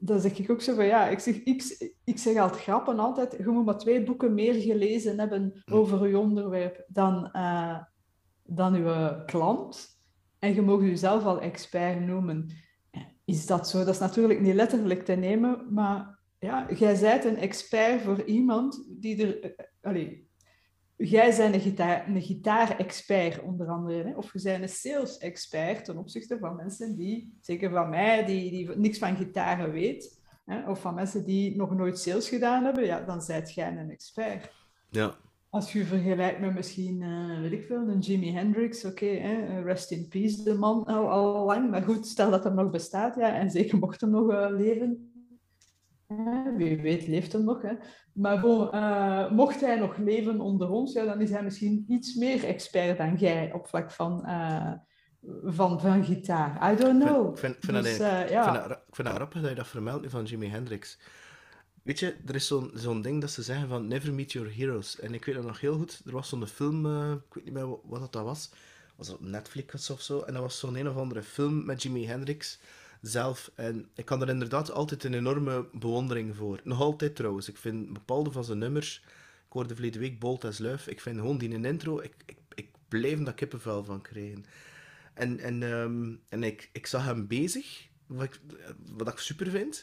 dan 0.00 0.20
zeg 0.20 0.38
ik 0.38 0.50
ook 0.50 0.60
zo 0.60 0.74
van, 0.74 0.84
ja, 0.84 1.08
ik 1.08 1.18
zeg, 1.18 1.42
ik, 1.42 1.90
ik 2.04 2.18
zeg 2.18 2.36
altijd 2.36 2.62
grappen 2.62 2.98
altijd, 2.98 3.36
je 3.38 3.48
moet 3.48 3.64
maar 3.64 3.78
twee 3.78 4.02
boeken 4.02 4.34
meer 4.34 4.54
gelezen 4.54 5.18
hebben 5.18 5.62
hm. 5.64 5.74
over 5.74 6.08
je 6.08 6.18
onderwerp 6.18 6.84
dan, 6.88 7.28
uh, 7.32 7.78
dan 8.42 8.74
uw 8.74 9.24
klant. 9.26 9.88
En 10.38 10.54
je 10.54 10.62
mag 10.62 10.80
jezelf 10.80 11.24
al 11.24 11.40
expert 11.40 12.00
noemen. 12.00 12.50
Is 13.24 13.46
dat 13.46 13.68
zo? 13.68 13.78
Dat 13.78 13.88
is 13.88 13.98
natuurlijk 13.98 14.40
niet 14.40 14.54
letterlijk 14.54 15.04
te 15.04 15.12
nemen, 15.12 15.66
maar 15.70 16.13
ja, 16.44 16.66
jij 16.76 17.00
bent 17.00 17.24
een 17.24 17.36
expert 17.36 18.00
voor 18.00 18.24
iemand 18.24 18.84
die 18.88 19.26
er... 19.26 19.42
Eh, 19.42 19.50
eh, 19.56 19.66
allee, 19.82 20.28
jij 20.96 21.36
bent 21.36 21.54
een, 21.54 21.60
gitaar, 21.60 22.08
een 22.08 22.22
gitaar-expert 22.22 23.42
onder 23.42 23.68
andere. 23.68 24.08
Hè? 24.08 24.16
Of 24.16 24.32
je 24.32 24.42
bent 24.42 24.62
een 24.62 24.68
sales-expert 24.68 25.84
ten 25.84 25.98
opzichte 25.98 26.38
van 26.38 26.56
mensen 26.56 26.96
die, 26.96 27.38
zeker 27.40 27.70
van 27.70 27.88
mij, 27.88 28.24
die, 28.24 28.50
die 28.50 28.76
niks 28.76 28.98
van 28.98 29.16
gitaren 29.16 29.72
weet. 29.72 30.22
Hè? 30.44 30.70
Of 30.70 30.80
van 30.80 30.94
mensen 30.94 31.24
die 31.24 31.56
nog 31.56 31.74
nooit 31.74 31.98
sales 31.98 32.28
gedaan 32.28 32.64
hebben. 32.64 32.84
Ja, 32.84 33.00
dan 33.00 33.22
zijt 33.22 33.54
jij 33.54 33.76
een 33.76 33.90
expert. 33.90 34.52
Ja. 34.90 35.14
Als 35.50 35.72
je 35.72 35.84
vergelijkt 35.84 36.40
met 36.40 36.54
misschien, 36.54 37.00
uh, 37.00 37.40
weet 37.40 37.52
ik 37.52 37.64
veel, 37.64 37.88
een 37.88 37.98
Jimi 37.98 38.32
Hendrix, 38.32 38.84
oké, 38.84 39.04
okay, 39.04 39.62
rest 39.62 39.90
in 39.90 40.08
peace, 40.08 40.42
de 40.42 40.54
man 40.54 40.84
al, 40.84 41.10
al 41.10 41.44
lang. 41.44 41.70
Maar 41.70 41.82
goed, 41.82 42.06
stel 42.06 42.30
dat 42.30 42.44
hij 42.44 42.52
nog 42.52 42.70
bestaat, 42.70 43.16
ja, 43.16 43.34
en 43.34 43.50
zeker 43.50 43.78
mocht 43.78 44.00
hem 44.00 44.10
nog 44.10 44.30
uh, 44.30 44.46
leven, 44.50 45.13
wie 46.56 46.80
weet 46.80 47.06
leeft 47.06 47.32
hem 47.32 47.44
nog. 47.44 47.62
Hè. 47.62 47.72
Maar 48.12 48.40
bon, 48.40 48.74
uh, 48.74 49.30
mocht 49.30 49.60
hij 49.60 49.78
nog 49.78 49.96
leven 49.96 50.40
onder 50.40 50.70
ons, 50.70 50.92
ja, 50.92 51.04
dan 51.04 51.20
is 51.20 51.30
hij 51.30 51.42
misschien 51.42 51.84
iets 51.88 52.14
meer 52.14 52.44
expert 52.44 52.98
dan 52.98 53.16
jij 53.16 53.52
op 53.52 53.66
vlak 53.66 53.90
van, 53.90 54.22
uh, 54.26 54.72
van, 55.44 55.80
van 55.80 56.04
gitaar. 56.04 56.72
I 56.72 56.76
don't 56.76 57.04
know. 57.04 57.30
Ik 57.30 57.38
vind, 57.38 57.56
vind, 57.60 57.82
dus, 57.82 57.98
dat, 57.98 58.06
uh, 58.06 58.30
ja. 58.30 58.64
ik 58.64 58.94
vind, 58.94 59.08
dat 59.08 59.16
grappig 59.16 59.40
dat 59.40 59.50
je 59.50 59.56
dat 59.56 59.66
vermeldt 59.66 60.10
van 60.10 60.24
Jimi 60.24 60.48
Hendrix. 60.48 60.98
Weet 61.82 61.98
je, 61.98 62.16
er 62.26 62.34
is 62.34 62.46
zo'n 62.46 62.70
zo'n 62.74 63.02
ding 63.02 63.20
dat 63.20 63.30
ze 63.30 63.42
zeggen 63.42 63.68
van 63.68 63.88
never 63.88 64.14
meet 64.14 64.32
your 64.32 64.56
heroes. 64.56 65.00
En 65.00 65.14
ik 65.14 65.24
weet 65.24 65.34
dat 65.34 65.44
nog 65.44 65.60
heel 65.60 65.76
goed. 65.76 66.02
Er 66.06 66.12
was 66.12 66.28
zo'n 66.28 66.46
film, 66.46 66.86
ik 67.12 67.34
weet 67.34 67.44
niet 67.44 67.52
meer 67.52 67.76
wat 67.82 68.12
dat 68.12 68.24
was. 68.24 68.50
Was 68.96 69.06
dat 69.06 69.16
op 69.16 69.24
Netflix 69.24 69.90
of 69.90 70.00
zo? 70.00 70.20
En 70.20 70.32
dat 70.32 70.42
was 70.42 70.58
zo'n 70.58 70.76
een 70.76 70.88
of 70.88 70.96
andere 70.96 71.22
film 71.22 71.64
met 71.64 71.82
Jimi 71.82 72.06
Hendrix 72.06 72.60
zelf. 73.06 73.50
En 73.54 73.88
ik 73.94 74.04
kan 74.04 74.22
er 74.22 74.28
inderdaad 74.28 74.70
altijd 74.70 75.04
een 75.04 75.14
enorme 75.14 75.66
bewondering 75.72 76.36
voor. 76.36 76.60
Nog 76.64 76.80
altijd 76.80 77.16
trouwens. 77.16 77.48
Ik 77.48 77.56
vind 77.56 77.92
bepaalde 77.92 78.32
van 78.32 78.44
zijn 78.44 78.58
nummers. 78.58 79.02
Ik 79.46 79.52
hoorde 79.52 79.74
verleden 79.74 80.00
week 80.00 80.20
Bolt 80.20 80.44
as 80.44 80.58
Luif. 80.58 80.86
Ik 80.86 81.00
vind 81.00 81.16
gewoon 81.16 81.38
die 81.38 81.48
in 81.48 81.64
intro. 81.64 82.00
Ik, 82.00 82.14
ik, 82.26 82.38
ik 82.54 82.68
blijf 82.88 83.22
daar 83.22 83.34
kippenvel 83.34 83.84
van 83.84 84.02
krijgen. 84.02 84.44
En, 85.14 85.38
en, 85.38 85.62
um, 85.62 86.20
en 86.28 86.42
ik, 86.42 86.70
ik 86.72 86.86
zag 86.86 87.04
hem 87.04 87.26
bezig. 87.26 87.86
Wat 88.06 88.24
ik, 88.24 88.40
wat 88.92 89.08
ik 89.08 89.18
super 89.18 89.50
vind. 89.50 89.82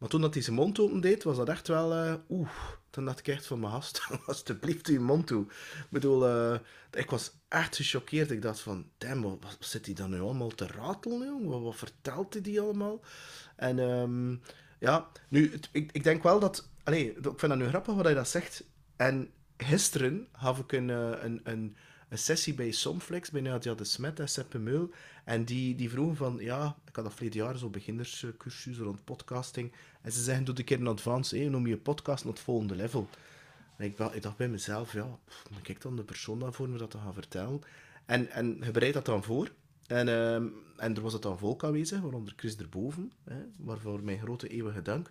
Maar 0.00 0.08
toen 0.08 0.20
dat 0.20 0.34
hij 0.34 0.42
zijn 0.42 0.56
mond 0.56 0.78
open 0.78 1.00
deed, 1.00 1.22
was 1.22 1.36
dat 1.36 1.48
echt 1.48 1.68
wel... 1.68 2.06
Uh, 2.06 2.14
Oeh, 2.28 2.50
toen 2.90 3.04
dacht 3.04 3.18
ik 3.18 3.28
echt 3.28 3.46
van 3.46 3.60
mijn 3.60 3.72
gast, 3.72 4.06
alsjeblieft 4.26 4.86
je 4.86 5.00
mond 5.00 5.26
toe. 5.26 5.44
Ik 5.44 5.90
bedoel, 5.90 6.28
uh, 6.28 6.58
ik 6.90 7.10
was 7.10 7.32
echt 7.48 7.76
gechoqueerd. 7.76 8.30
Ik 8.30 8.42
dacht 8.42 8.60
van, 8.60 8.86
damn, 8.98 9.22
wat, 9.22 9.56
zit 9.58 9.86
hij 9.86 9.94
dan 9.94 10.10
nu 10.10 10.20
allemaal 10.20 10.48
te 10.48 10.66
ratelen, 10.66 11.26
jongen? 11.26 11.62
Wat, 11.62 11.76
vertelt 11.76 12.32
hij 12.32 12.42
die 12.42 12.60
allemaal? 12.60 13.00
En 13.56 13.78
um, 13.78 14.40
ja, 14.78 15.10
nu, 15.28 15.52
ik, 15.72 15.92
ik 15.92 16.04
denk 16.04 16.22
wel 16.22 16.40
dat... 16.40 16.68
Allee, 16.84 17.12
ik 17.12 17.22
vind 17.22 17.40
dat 17.40 17.56
nu 17.56 17.68
grappig 17.68 17.94
wat 17.94 18.04
hij 18.04 18.14
dat 18.14 18.28
zegt. 18.28 18.64
En 18.96 19.30
gisteren 19.56 20.28
had 20.32 20.58
ik 20.58 20.72
een, 20.72 20.90
eh, 20.90 21.12
een, 21.22 21.40
een, 21.44 21.76
een 22.08 22.18
sessie 22.18 22.54
bij 22.54 22.70
Somflex, 22.70 23.30
bij 23.30 23.40
Nadia 23.40 23.74
de 23.74 23.84
Smet 23.84 24.20
en 24.20 24.28
Seppe 24.28 24.58
Meul. 24.58 24.90
En 25.24 25.44
die, 25.44 25.74
die 25.74 25.90
vroegen 25.90 26.16
van, 26.16 26.36
ja, 26.38 26.76
ik 26.86 26.96
had 26.96 27.04
dat 27.04 27.14
verleden 27.14 27.40
jaar, 27.40 27.58
zo 27.58 27.68
beginnerscursus 27.68 28.78
rond 28.78 29.04
podcasting. 29.04 29.72
En 30.02 30.12
ze 30.12 30.22
zeggen, 30.22 30.44
doe 30.44 30.58
een 30.58 30.64
keer 30.64 30.78
in 30.78 30.86
advance, 30.86 31.38
noem 31.38 31.66
je 31.66 31.76
podcast 31.76 32.24
naar 32.24 32.32
het 32.32 32.42
volgende 32.42 32.74
level. 32.74 33.08
En 33.76 33.84
ik, 33.84 33.98
ik 33.98 34.22
dacht 34.22 34.36
bij 34.36 34.48
mezelf, 34.48 34.92
ja, 34.92 35.18
kijk 35.62 35.80
dan 35.80 35.96
de 35.96 36.04
persoon 36.04 36.38
daarvoor 36.38 36.68
me 36.68 36.78
dat 36.78 36.90
te 36.90 36.98
gaan 36.98 37.14
vertellen. 37.14 37.60
En, 38.06 38.30
en 38.30 38.58
bereidt 38.72 38.94
dat 38.94 39.04
dan 39.04 39.22
voor. 39.22 39.50
En, 39.86 40.06
uh, 40.06 40.34
en 40.76 40.96
er 40.96 41.00
was 41.00 41.12
het 41.12 41.22
dan 41.22 41.38
volk 41.38 41.64
aanwezig, 41.64 42.00
waaronder 42.00 42.32
Chris 42.36 42.56
erboven, 42.56 43.12
hè, 43.24 43.36
waarvoor 43.58 44.02
mijn 44.02 44.18
grote 44.18 44.48
eeuwige 44.48 44.82
dank. 44.82 45.10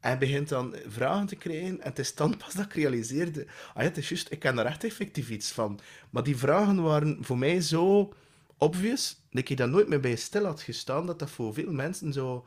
En 0.00 0.18
begint 0.18 0.48
dan 0.48 0.74
vragen 0.86 1.26
te 1.26 1.36
krijgen. 1.36 1.80
En 1.80 1.88
het 1.88 1.98
is 1.98 2.14
dan 2.14 2.36
pas 2.36 2.54
dat 2.54 2.64
ik 2.64 2.74
realiseerde... 2.74 3.46
Ah 3.74 3.82
ja, 3.82 3.88
het 3.88 3.96
is 3.96 4.08
juist, 4.08 4.30
ik 4.30 4.38
ken 4.38 4.56
daar 4.56 4.66
echt 4.66 4.84
effectief 4.84 5.30
iets 5.30 5.52
van. 5.52 5.80
Maar 6.10 6.22
die 6.22 6.36
vragen 6.36 6.82
waren 6.82 7.18
voor 7.20 7.38
mij 7.38 7.60
zo 7.60 8.12
obvious, 8.56 9.20
dat 9.30 9.48
ik 9.48 9.56
daar 9.56 9.68
nooit 9.68 9.88
meer 9.88 10.00
bij 10.00 10.16
stil 10.16 10.44
had 10.44 10.62
gestaan, 10.62 11.06
dat 11.06 11.18
dat 11.18 11.30
voor 11.30 11.54
veel 11.54 11.72
mensen 11.72 12.12
zo... 12.12 12.46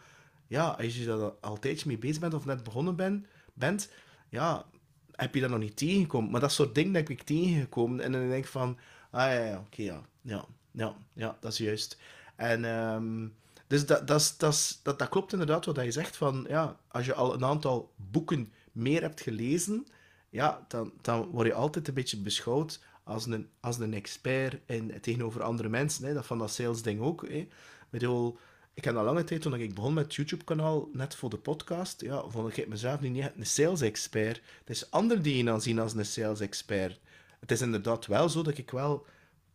Ja, 0.53 0.67
als 0.67 0.97
je 0.97 1.05
daar 1.05 1.31
altijd 1.41 1.85
mee 1.85 1.97
bezig 1.97 2.19
bent 2.19 2.33
of 2.33 2.45
net 2.45 2.63
begonnen 2.63 2.95
ben, 2.95 3.25
bent, 3.53 3.89
ja, 4.29 4.65
heb 5.11 5.35
je 5.35 5.41
dat 5.41 5.49
nog 5.49 5.59
niet 5.59 5.77
tegengekomen. 5.77 6.31
Maar 6.31 6.41
dat 6.41 6.51
soort 6.51 6.75
dingen 6.75 6.93
heb 6.95 7.09
ik 7.09 7.21
tegengekomen. 7.21 7.99
En 7.99 8.11
dan 8.11 8.29
denk 8.29 8.43
ik 8.43 8.49
van... 8.49 8.77
Ah 9.11 9.21
ja, 9.21 9.45
ja 9.45 9.57
oké, 9.57 9.81
ja. 9.81 10.01
Ja, 10.21 10.45
ja, 10.71 10.95
ja, 11.13 11.37
dat 11.39 11.51
is 11.51 11.57
juist. 11.57 11.97
En... 12.35 12.65
ehm, 12.65 13.27
dus 13.67 13.85
dat, 13.85 14.07
dat, 14.07 14.35
dat, 14.37 14.79
dat, 14.83 14.99
dat 14.99 15.09
klopt 15.09 15.31
inderdaad 15.31 15.65
wat 15.65 15.83
je 15.83 15.91
zegt 15.91 16.17
van, 16.17 16.45
ja, 16.47 16.77
als 16.87 17.05
je 17.05 17.13
al 17.13 17.33
een 17.33 17.45
aantal 17.45 17.93
boeken 17.95 18.53
meer 18.71 19.01
hebt 19.01 19.21
gelezen, 19.21 19.87
ja, 20.29 20.65
dan, 20.67 20.93
dan 21.01 21.25
word 21.25 21.47
je 21.47 21.53
altijd 21.53 21.87
een 21.87 21.93
beetje 21.93 22.17
beschouwd 22.17 22.79
als 23.03 23.25
een, 23.25 23.49
als 23.59 23.79
een 23.79 23.93
expert 23.93 24.61
in, 24.65 25.01
tegenover 25.01 25.43
andere 25.43 25.69
mensen. 25.69 26.05
Hè. 26.05 26.13
Dat 26.13 26.25
van 26.25 26.37
dat 26.37 26.51
sales 26.51 26.81
ding 26.81 27.01
ook. 27.01 27.21
Hè. 27.21 27.35
Ik 27.35 27.49
bedoel, 27.89 28.37
ik 28.73 28.83
heb 28.83 28.95
al 28.95 29.03
lange 29.03 29.23
tijd, 29.23 29.41
toen 29.41 29.53
ik 29.53 29.75
begon 29.75 29.93
met 29.93 30.03
het 30.03 30.15
YouTube-kanaal, 30.15 30.89
net 30.93 31.15
voor 31.15 31.29
de 31.29 31.37
podcast, 31.37 32.01
ja, 32.01 32.23
vond 32.27 32.57
ik 32.57 32.67
mezelf 32.67 32.99
niet 32.99 33.23
echt 33.23 33.31
een 33.37 33.45
sales-expert. 33.45 34.41
Het 34.59 34.69
is 34.69 34.91
anderen 34.91 35.23
die 35.23 35.37
je 35.37 35.43
dan 35.43 35.61
zien 35.61 35.79
als 35.79 35.93
een 35.93 36.05
sales-expert. 36.05 36.99
Het 37.39 37.51
is 37.51 37.61
inderdaad 37.61 38.05
wel 38.05 38.29
zo 38.29 38.41
dat 38.41 38.57
ik 38.57 38.71
wel 38.71 39.05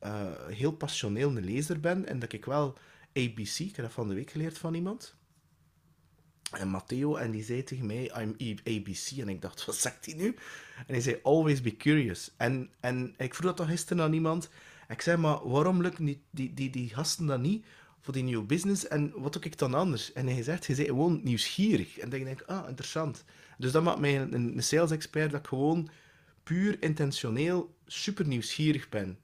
uh, 0.03 0.47
heel 0.47 0.73
passioneel 0.73 1.37
een 1.37 1.45
lezer 1.45 1.81
ben 1.81 2.07
en 2.07 2.19
dat 2.19 2.33
ik 2.33 2.45
wel 2.45 2.79
ABC, 3.13 3.59
ik 3.59 3.77
heb 3.77 3.85
dat 3.85 3.95
van 3.95 4.09
de 4.09 4.15
week 4.15 4.31
geleerd 4.31 4.59
van 4.59 4.75
iemand. 4.75 5.17
En 6.51 6.69
Matteo, 6.69 7.17
en 7.17 7.31
die 7.31 7.45
zei 7.45 7.65
tegen 7.65 7.87
mij, 7.87 8.13
I'm 8.21 8.61
ABC. 8.65 9.19
En 9.19 9.29
ik 9.29 9.43
dacht, 9.43 9.65
wat 9.67 9.75
zegt 9.75 10.07
hij 10.07 10.15
nu? 10.15 10.27
En 10.77 10.95
hij 10.95 11.01
zei, 11.01 11.19
always 11.23 11.61
be 11.61 11.77
curious. 11.77 12.35
En, 12.37 12.71
en 12.81 13.15
ik 13.17 13.35
vroeg 13.35 13.47
dat 13.47 13.57
toch 13.57 13.69
gisteren 13.69 14.03
aan 14.03 14.13
iemand. 14.13 14.51
Ik 14.89 15.01
zei, 15.01 15.17
maar 15.17 15.49
waarom 15.49 15.83
lukt 15.83 15.99
die, 15.99 16.23
die, 16.31 16.55
die, 16.55 16.71
die 16.71 16.95
gasten 16.95 17.27
dat 17.27 17.41
niet 17.41 17.65
voor 18.09 18.17
die 18.17 18.27
nieuwe 18.27 18.47
business? 18.47 18.89
En 18.89 19.13
wat 19.17 19.33
doe 19.33 19.43
ik 19.43 19.59
dan 19.59 19.75
anders? 19.75 20.13
En 20.13 20.27
hij 20.27 20.43
zegt, 20.43 20.67
hij 20.67 20.75
zei 20.75 20.87
gewoon 20.87 21.21
nieuwsgierig. 21.23 21.99
En 21.99 22.11
dan 22.11 22.25
denk 22.25 22.41
ik, 22.41 22.47
ah, 22.47 22.69
interessant. 22.69 23.25
Dus 23.59 23.73
dat 23.73 23.83
maakt 23.83 23.99
mij 23.99 24.21
een, 24.21 24.35
een 24.35 24.63
sales 24.63 24.91
expert 24.91 25.31
dat 25.31 25.41
ik 25.41 25.47
gewoon 25.47 25.89
puur 26.43 26.83
intentioneel 26.83 27.75
super 27.87 28.27
nieuwsgierig 28.27 28.89
ben. 28.89 29.19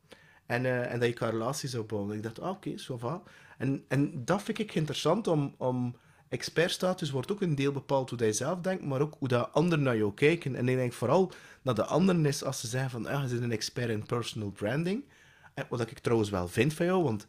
En, 0.47 0.64
uh, 0.64 0.93
en 0.93 1.00
dat 1.00 1.09
je 1.09 1.14
kan 1.14 1.31
relaties 1.31 1.75
opbouwen. 1.75 2.17
Ik 2.17 2.23
dacht, 2.23 2.41
ah, 2.41 2.49
oké, 2.49 2.69
okay, 2.69 2.79
so 2.79 2.97
va. 2.97 3.23
En, 3.59 3.85
en 3.88 4.25
dat 4.25 4.43
vind 4.43 4.59
ik 4.59 4.75
interessant, 4.75 5.26
om, 5.26 5.55
om 5.59 5.97
expertstatus 6.29 7.11
wordt 7.11 7.33
ook 7.33 7.41
een 7.41 7.55
deel 7.55 7.73
bepaald 7.73 8.11
hoe 8.11 8.25
je 8.25 8.33
zelf 8.33 8.61
denkt, 8.61 8.85
maar 8.85 9.00
ook 9.00 9.14
hoe 9.19 9.29
dat 9.29 9.53
anderen 9.53 9.85
naar 9.85 9.97
jou 9.97 10.14
kijken. 10.14 10.57
En 10.57 10.69
ik 10.69 10.76
denk 10.76 10.93
vooral 10.93 11.33
dat 11.62 11.76
de 11.76 11.85
anderen 11.85 12.26
is 12.26 12.45
als 12.45 12.61
ze 12.61 12.67
zeggen 12.67 12.91
van, 12.91 13.07
ah, 13.07 13.23
je 13.23 13.29
bent 13.29 13.43
een 13.43 13.53
expert 13.53 13.91
in 13.91 14.07
personal 14.07 14.50
branding. 14.50 15.05
En 15.55 15.67
wat 15.69 15.81
ik 15.81 15.99
trouwens 15.99 16.31
wel 16.31 16.49
vind 16.49 16.75
van 16.75 16.87
jou, 16.87 17.03
want 17.03 17.26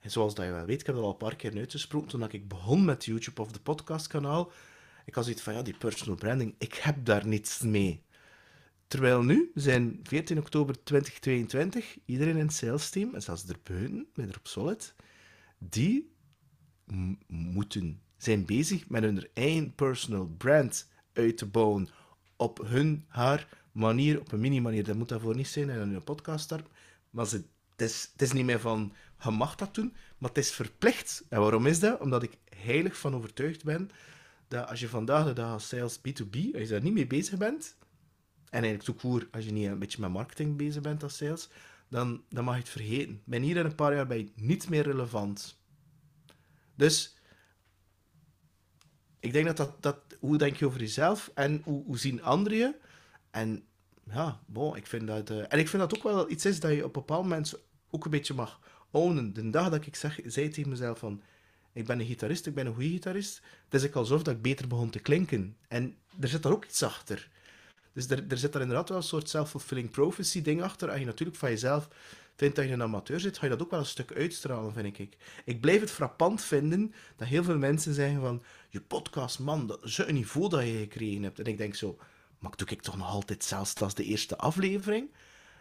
zoals 0.00 0.34
dat 0.34 0.44
je 0.44 0.52
wel 0.52 0.64
weet, 0.64 0.80
ik 0.80 0.86
heb 0.86 0.94
dat 0.94 1.04
al 1.04 1.10
een 1.10 1.16
paar 1.16 1.36
keer 1.36 1.56
uitgesproken, 1.56 2.08
toen 2.08 2.30
ik 2.30 2.48
begon 2.48 2.84
met 2.84 3.04
YouTube 3.04 3.40
of 3.40 3.52
de 3.52 3.60
podcastkanaal, 3.60 4.52
ik 5.04 5.14
had 5.14 5.24
zoiets 5.24 5.42
van, 5.42 5.54
ja, 5.54 5.62
die 5.62 5.76
personal 5.76 6.16
branding, 6.16 6.54
ik 6.58 6.74
heb 6.74 7.04
daar 7.04 7.26
niets 7.26 7.60
mee. 7.60 8.02
Terwijl 8.86 9.22
nu, 9.22 9.50
zijn 9.54 10.00
14 10.02 10.38
oktober 10.38 10.84
2022, 10.84 11.98
iedereen 12.04 12.36
in 12.36 12.46
het 12.46 12.54
sales 12.54 12.90
team, 12.90 13.14
en 13.14 13.22
zelfs 13.22 13.46
erbuiten, 13.46 14.06
met 14.14 14.36
op 14.36 14.46
Solid, 14.46 14.94
die 15.58 16.12
moeten 17.26 18.00
zijn 18.16 18.44
bezig 18.44 18.88
met 18.88 19.02
hun 19.02 19.28
eigen 19.34 19.74
personal 19.74 20.26
brand 20.26 20.88
uit 21.12 21.36
te 21.36 21.46
bouwen 21.46 21.88
op 22.36 22.58
hun, 22.58 23.04
haar 23.08 23.48
manier, 23.72 24.20
op 24.20 24.32
een 24.32 24.40
mini-manier. 24.40 24.84
Dat 24.84 24.96
moet 24.96 25.08
daarvoor 25.08 25.36
niet 25.36 25.48
zijn 25.48 25.68
in 25.68 25.94
een 25.94 26.04
podcast. 26.04 26.54
Maar 27.10 27.26
ze, 27.26 27.44
het, 27.80 27.90
is, 27.90 28.12
is 28.16 28.32
niet 28.32 28.44
meer 28.44 28.60
van, 28.60 28.92
je 29.22 29.30
mag 29.30 29.54
dat 29.54 29.74
doen, 29.74 29.94
maar 30.18 30.28
het 30.28 30.38
is 30.38 30.50
verplicht. 30.50 31.24
En 31.28 31.40
waarom 31.40 31.66
is 31.66 31.80
dat? 31.80 32.00
Omdat 32.00 32.22
ik 32.22 32.38
heilig 32.56 32.98
van 32.98 33.14
overtuigd 33.14 33.64
ben 33.64 33.90
dat 34.48 34.68
als 34.68 34.80
je 34.80 34.88
vandaag 34.88 35.24
de 35.24 35.32
dag 35.32 35.52
als 35.52 35.68
sales 35.68 35.98
B2B, 35.98 36.36
als 36.52 36.62
je 36.62 36.68
daar 36.68 36.82
niet 36.82 36.92
mee 36.92 37.06
bezig 37.06 37.38
bent, 37.38 37.76
en 38.50 38.62
eigenlijk 38.64 39.00
voer 39.00 39.28
als 39.30 39.44
je 39.44 39.52
niet 39.52 39.66
een 39.66 39.78
beetje 39.78 40.00
met 40.00 40.10
marketing 40.10 40.56
bezig 40.56 40.82
bent 40.82 41.02
als 41.02 41.16
sales, 41.16 41.48
dan, 41.88 42.22
dan 42.28 42.44
mag 42.44 42.54
je 42.54 42.60
het 42.60 42.70
vergeten. 42.70 43.22
Ben 43.24 43.42
hier 43.42 43.56
in 43.56 43.64
een 43.64 43.74
paar 43.74 43.94
jaar 43.94 44.16
je 44.16 44.32
niet 44.34 44.68
meer 44.68 44.82
relevant. 44.82 45.58
Dus 46.74 47.16
ik 49.20 49.32
denk 49.32 49.56
dat 49.56 49.76
dat, 49.80 49.98
hoe 50.20 50.38
denk 50.38 50.56
je 50.56 50.66
over 50.66 50.80
jezelf 50.80 51.30
en 51.34 51.60
hoe, 51.64 51.84
hoe 51.84 51.98
zien 51.98 52.22
anderen 52.22 52.58
je? 52.58 52.74
En 53.30 53.64
ja, 54.10 54.40
bon, 54.46 54.76
ik 54.76 54.86
vind 54.86 55.06
dat... 55.06 55.30
Uh, 55.30 55.52
en 55.52 55.58
ik 55.58 55.68
vind 55.68 55.82
dat 55.82 55.96
ook 55.96 56.02
wel 56.02 56.30
iets 56.30 56.44
is 56.44 56.60
dat 56.60 56.70
je 56.70 56.78
op 56.78 56.84
een 56.84 56.92
bepaald 56.92 57.22
moment 57.22 57.54
ook 57.90 58.04
een 58.04 58.10
beetje 58.10 58.34
mag 58.34 58.60
ownen. 58.90 59.32
De 59.32 59.50
dag 59.50 59.70
dat 59.70 59.86
ik 59.86 59.96
zeg, 59.96 60.20
zei 60.24 60.48
tegen 60.48 60.70
mezelf 60.70 60.98
van... 60.98 61.22
Ik 61.72 61.86
ben 61.86 62.00
een 62.00 62.06
gitarist, 62.06 62.46
ik 62.46 62.54
ben 62.54 62.66
een 62.66 62.74
goede 62.74 62.88
gitarist. 62.88 63.42
Het 63.68 63.82
is 63.82 63.94
alsof 63.94 64.22
dat 64.22 64.34
ik 64.34 64.42
beter 64.42 64.68
begon 64.68 64.90
te 64.90 64.98
klinken. 64.98 65.56
En 65.68 65.96
er 66.20 66.28
zit 66.28 66.42
daar 66.42 66.52
ook 66.52 66.64
iets 66.64 66.82
achter. 66.82 67.28
Dus 67.92 68.10
er, 68.10 68.24
er 68.28 68.38
zit 68.38 68.52
daar 68.52 68.62
inderdaad 68.62 68.88
wel 68.88 68.98
een 68.98 69.04
soort 69.04 69.28
self-fulfilling 69.28 69.90
prophecy 69.90 70.42
ding 70.42 70.62
achter. 70.62 70.88
En 70.88 71.00
je 71.00 71.06
natuurlijk 71.06 71.38
van 71.38 71.50
jezelf 71.50 71.88
vindt 72.38 72.56
dat 72.56 72.64
je 72.64 72.72
een 72.72 72.82
amateur 72.82 73.20
zit, 73.20 73.38
ga 73.38 73.44
je 73.44 73.52
dat 73.52 73.62
ook 73.62 73.70
wel 73.70 73.80
een 73.80 73.86
stuk 73.86 74.12
uitstralen, 74.12 74.72
vind 74.72 74.98
ik. 74.98 75.16
Ik 75.44 75.60
blijf 75.60 75.80
het 75.80 75.90
frappant 75.90 76.42
vinden 76.42 76.94
dat 77.16 77.28
heel 77.28 77.44
veel 77.44 77.58
mensen 77.58 77.94
zeggen 77.94 78.20
van 78.20 78.42
je 78.70 78.80
podcast, 78.80 79.38
man, 79.38 79.66
dat 79.66 79.84
is 79.84 79.98
een 79.98 80.14
niveau 80.14 80.48
dat 80.48 80.62
je 80.62 80.78
gekregen 80.78 81.22
hebt. 81.22 81.38
En 81.38 81.44
ik 81.44 81.58
denk 81.58 81.74
zo, 81.74 81.98
maar 82.38 82.52
doe 82.56 82.68
ik 82.68 82.82
toch 82.82 82.96
nog 82.96 83.08
altijd 83.08 83.44
zelfs 83.44 83.80
als 83.80 83.94
de 83.94 84.04
eerste 84.04 84.36
aflevering? 84.36 85.10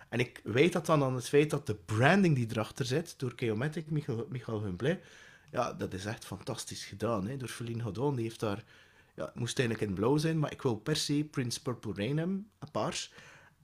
En 0.10 0.20
ik 0.20 0.42
weet 0.44 0.74
dat 0.74 0.86
dan 0.86 1.04
aan 1.04 1.16
het 1.16 1.30
feit 1.30 1.50
dat 1.50 1.68
de 1.68 1.76
branding 1.76 2.36
die 2.36 2.48
erachter 2.50 2.86
zit, 2.86 3.20
door 3.20 3.34
Chaomatic, 3.36 3.90
Michael, 3.90 4.28
Michael 4.30 4.64
Humblay, 4.64 5.02
ja, 5.52 5.74
dat 5.74 5.94
is 5.94 6.06
echt 6.06 6.26
fantastisch 6.26 6.86
gedaan. 6.86 7.28
Hè? 7.28 7.38
Door 7.38 7.48
Feline 7.48 7.84
Godon, 7.84 8.16
die 8.16 8.24
heeft 8.24 8.40
daar... 8.40 8.64
Ja, 9.16 9.32
moest 9.36 9.60
eigenlijk 9.60 9.90
in 9.90 9.96
blauw 9.96 10.18
zijn, 10.18 10.40
maar 10.40 10.52
ik 10.52 10.62
wil 10.62 10.76
per 10.76 10.96
se 10.96 11.28
Prince 11.32 11.62
Purple 11.62 11.94
Rain 11.96 12.18
hebben, 12.18 12.50
paars. 12.72 13.14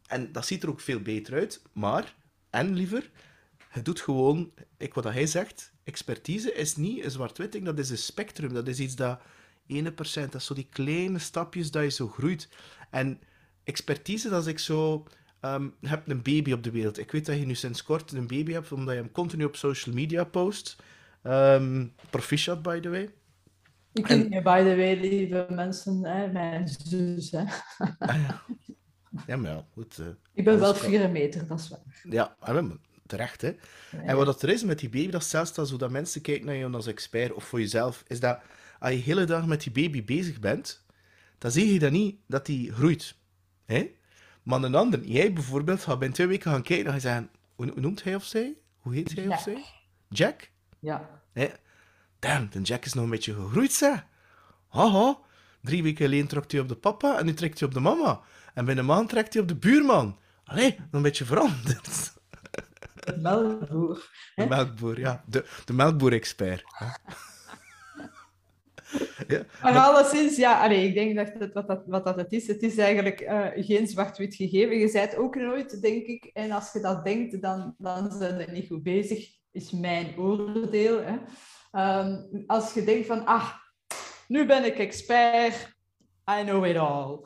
En 0.07 0.31
dat 0.31 0.45
ziet 0.45 0.63
er 0.63 0.69
ook 0.69 0.79
veel 0.79 1.00
beter 1.00 1.33
uit, 1.33 1.62
maar 1.73 2.15
en 2.50 2.73
liever, 2.73 3.09
het 3.69 3.85
doet 3.85 4.01
gewoon, 4.01 4.51
ik, 4.77 4.93
wat 4.93 5.03
hij 5.03 5.25
zegt, 5.25 5.71
expertise 5.83 6.53
is 6.53 6.75
niet 6.75 7.03
een 7.03 7.12
zwart-witting, 7.12 7.65
dat 7.65 7.79
is 7.79 7.89
een 7.89 7.97
spectrum. 7.97 8.53
Dat 8.53 8.67
is 8.67 8.79
iets 8.79 8.95
dat 8.95 9.19
1%, 9.19 9.23
dat 9.95 10.35
is 10.35 10.45
zo 10.45 10.53
die 10.53 10.67
kleine 10.69 11.19
stapjes 11.19 11.71
dat 11.71 11.83
je 11.83 11.89
zo 11.89 12.07
groeit. 12.07 12.50
En 12.89 13.21
expertise, 13.63 14.29
dat 14.29 14.41
is 14.41 14.47
ik 14.47 14.59
zo... 14.59 15.07
Um, 15.45 15.73
heb 15.81 16.07
een 16.07 16.21
baby 16.21 16.51
op 16.51 16.63
de 16.63 16.71
wereld. 16.71 17.00
Ik 17.00 17.12
weet 17.12 17.25
dat 17.25 17.38
je 17.38 17.45
nu 17.45 17.55
sinds 17.55 17.83
kort 17.83 18.12
een 18.12 18.27
baby 18.27 18.51
hebt, 18.51 18.71
omdat 18.71 18.93
je 18.93 19.01
hem 19.01 19.12
continu 19.12 19.43
op 19.43 19.55
social 19.55 19.95
media 19.95 20.23
post. 20.23 20.75
Um, 21.23 21.93
proficiat, 22.09 22.62
by 22.62 22.79
the 22.79 22.89
way. 22.89 23.13
Ik 23.93 24.09
en... 24.09 24.29
je, 24.29 24.41
by 24.41 24.63
the 24.63 24.75
way, 24.75 25.00
lieve 25.00 25.45
mensen, 25.50 26.05
hè, 26.05 26.31
mijn 26.31 26.67
zus. 26.67 27.31
Hè. 27.31 27.43
Ah, 28.00 28.21
ja. 28.21 28.43
Ja, 29.27 29.38
maar 29.38 29.51
ja, 29.51 29.65
goed. 29.73 29.97
Uh, 30.00 30.07
ik 30.33 30.43
ben 30.43 30.59
wel 30.59 30.75
vier 30.75 31.09
meter, 31.09 31.47
dat 31.47 31.59
is 31.59 31.69
waar. 31.69 31.79
Ja, 32.09 32.35
terecht, 33.05 33.41
hè. 33.41 33.55
En 33.91 34.15
wat 34.15 34.25
dat 34.25 34.41
er 34.41 34.50
is 34.50 34.63
met 34.63 34.79
die 34.79 34.89
baby, 34.89 35.09
dat 35.09 35.21
is 35.21 35.29
zelfs 35.29 35.53
dat, 35.53 35.67
zo 35.67 35.77
dat 35.77 35.91
mensen 35.91 36.21
kijken 36.21 36.45
naar 36.45 36.55
je 36.55 36.69
als 36.69 36.88
expert 36.88 37.33
of 37.33 37.43
voor 37.43 37.59
jezelf, 37.59 38.03
is 38.07 38.19
dat 38.19 38.39
als 38.79 38.91
je 38.91 38.97
de 38.97 39.03
hele 39.03 39.25
dag 39.25 39.45
met 39.45 39.63
die 39.63 39.71
baby 39.71 40.03
bezig 40.03 40.39
bent, 40.39 40.85
dan 41.38 41.51
zie 41.51 41.73
je 41.73 41.79
dat 41.79 41.91
niet 41.91 42.15
dat 42.27 42.45
die 42.45 42.71
groeit. 42.71 43.15
Hè? 43.65 43.91
Maar 44.43 44.63
een 44.63 44.75
ander, 44.75 45.05
jij 45.05 45.33
bijvoorbeeld, 45.33 45.83
gaat 45.83 46.00
binnen 46.00 46.15
twee 46.15 46.27
weken 46.27 46.51
gaan 46.51 46.62
kijken 46.62 46.85
en 46.85 46.91
ga 46.91 46.95
je 46.95 47.01
zeggen, 47.01 47.29
hoe, 47.55 47.71
noemt 47.75 48.03
hij 48.03 48.15
of 48.15 48.23
zij? 48.23 48.57
Hoe 48.79 48.93
heet 48.93 49.15
hij 49.15 49.27
of 49.27 49.39
zij? 49.39 49.65
Jack? 50.09 50.50
Ja. 50.79 51.09
Hè? 51.33 51.50
Damn, 52.19 52.50
de 52.50 52.62
Jack 52.62 52.85
is 52.85 52.93
nog 52.93 53.03
een 53.03 53.09
beetje 53.09 53.33
gegroeid, 53.33 53.73
zeg. 53.73 54.05
Haha. 54.67 55.17
Drie 55.62 55.83
weken 55.83 56.05
geleden 56.05 56.27
trok 56.27 56.51
hij 56.51 56.59
op 56.59 56.67
de 56.67 56.75
papa 56.75 57.17
en 57.17 57.25
nu 57.25 57.33
trekt 57.33 57.59
hij 57.59 57.67
op 57.67 57.73
de 57.73 57.79
mama. 57.79 58.21
En 58.53 58.65
binnen 58.65 58.83
een 58.83 58.89
maand 58.89 59.09
trekt 59.09 59.33
hij 59.33 59.41
op 59.41 59.47
de 59.47 59.55
buurman. 59.55 60.19
Allee, 60.43 60.75
nog 60.77 60.88
een 60.91 61.01
beetje 61.01 61.25
veranderd. 61.25 62.13
De 62.93 63.17
melkboer. 63.17 64.09
De 64.35 64.45
melkboer, 64.45 65.00
ja. 65.00 65.23
De, 65.25 65.45
de 65.65 65.73
melkboer-expert. 65.73 66.63
Ja. 69.27 69.44
Maar 69.62 69.77
alleszins, 69.77 70.36
ja, 70.36 70.63
allee, 70.63 70.88
ik 70.88 70.94
denk 70.94 71.15
dat 71.15 71.32
het, 71.39 71.53
wat, 71.53 71.68
dat, 71.68 71.84
wat 71.86 72.06
dat 72.06 72.15
het 72.15 72.32
is, 72.32 72.48
het 72.48 72.62
is 72.62 72.77
eigenlijk 72.77 73.22
uh, 73.22 73.48
geen 73.56 73.88
zwart-wit 73.88 74.36
gegeven. 74.36 74.77
Je 74.77 74.88
zijt 74.88 75.15
ook 75.15 75.36
nooit, 75.36 75.82
denk 75.82 76.06
ik, 76.06 76.30
en 76.34 76.51
als 76.51 76.74
je 76.74 76.80
dat 76.80 77.06
denkt, 77.06 77.42
dan, 77.42 77.75
dan 77.77 78.12
zijn 78.12 78.39
je 78.39 78.51
niet 78.51 78.68
goed 78.68 78.84
bezig, 78.84 79.30
is 79.51 79.72
mijn 79.72 80.18
oordeel. 80.18 81.01
Hè. 81.01 81.18
Um, 82.00 82.44
als 82.48 82.74
je 82.74 82.84
denkt 82.84 83.08
van, 83.08 83.25
ah, 83.25 83.50
nu 84.27 84.46
ben 84.46 84.65
ik 84.65 84.77
expert, 84.77 85.75
I 86.39 86.44
know 86.44 86.65
it 86.65 86.77
all. 86.77 87.20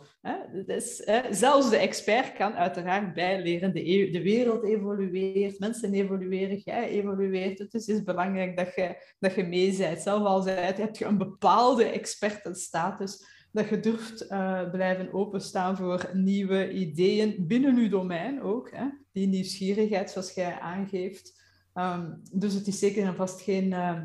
Dus, 0.65 0.95
zelfs 1.29 1.69
de 1.69 1.77
expert 1.77 2.33
kan 2.33 2.53
uiteraard 2.53 3.13
bijleren. 3.13 3.73
De, 3.73 3.91
e-, 3.91 4.11
de 4.11 4.21
wereld 4.21 4.63
evolueert, 4.63 5.59
mensen 5.59 5.93
evolueren, 5.93 6.57
jij 6.57 6.89
evolueert. 6.89 7.57
Dus 7.57 7.85
het 7.85 7.87
is 7.87 8.03
belangrijk 8.03 8.57
dat 8.57 8.75
je, 8.75 9.13
dat 9.19 9.35
je 9.35 9.43
mee 9.43 9.77
bent. 9.77 10.01
Zelf 10.01 10.23
al 10.23 10.41
zijt, 10.41 10.77
heb 10.77 10.95
je 10.95 11.05
een 11.05 11.17
bepaalde 11.17 11.85
expertenstatus. 11.85 13.35
dat 13.51 13.69
je 13.69 13.79
durft 13.79 14.31
uh, 14.31 14.69
blijven 14.71 15.13
openstaan 15.13 15.77
voor 15.77 16.09
nieuwe 16.13 16.71
ideeën 16.71 17.35
binnen 17.47 17.81
je 17.81 17.89
domein 17.89 18.41
ook. 18.41 18.71
Hè? 18.71 18.85
Die 19.11 19.27
nieuwsgierigheid, 19.27 20.11
zoals 20.11 20.33
jij 20.33 20.59
aangeeft. 20.59 21.41
Ehm, 21.73 22.13
dus 22.33 22.53
het 22.53 22.67
is 22.67 22.79
zeker 22.79 23.05
en 23.05 23.15
vast 23.15 23.41
geen, 23.41 23.71
uh, 23.71 24.01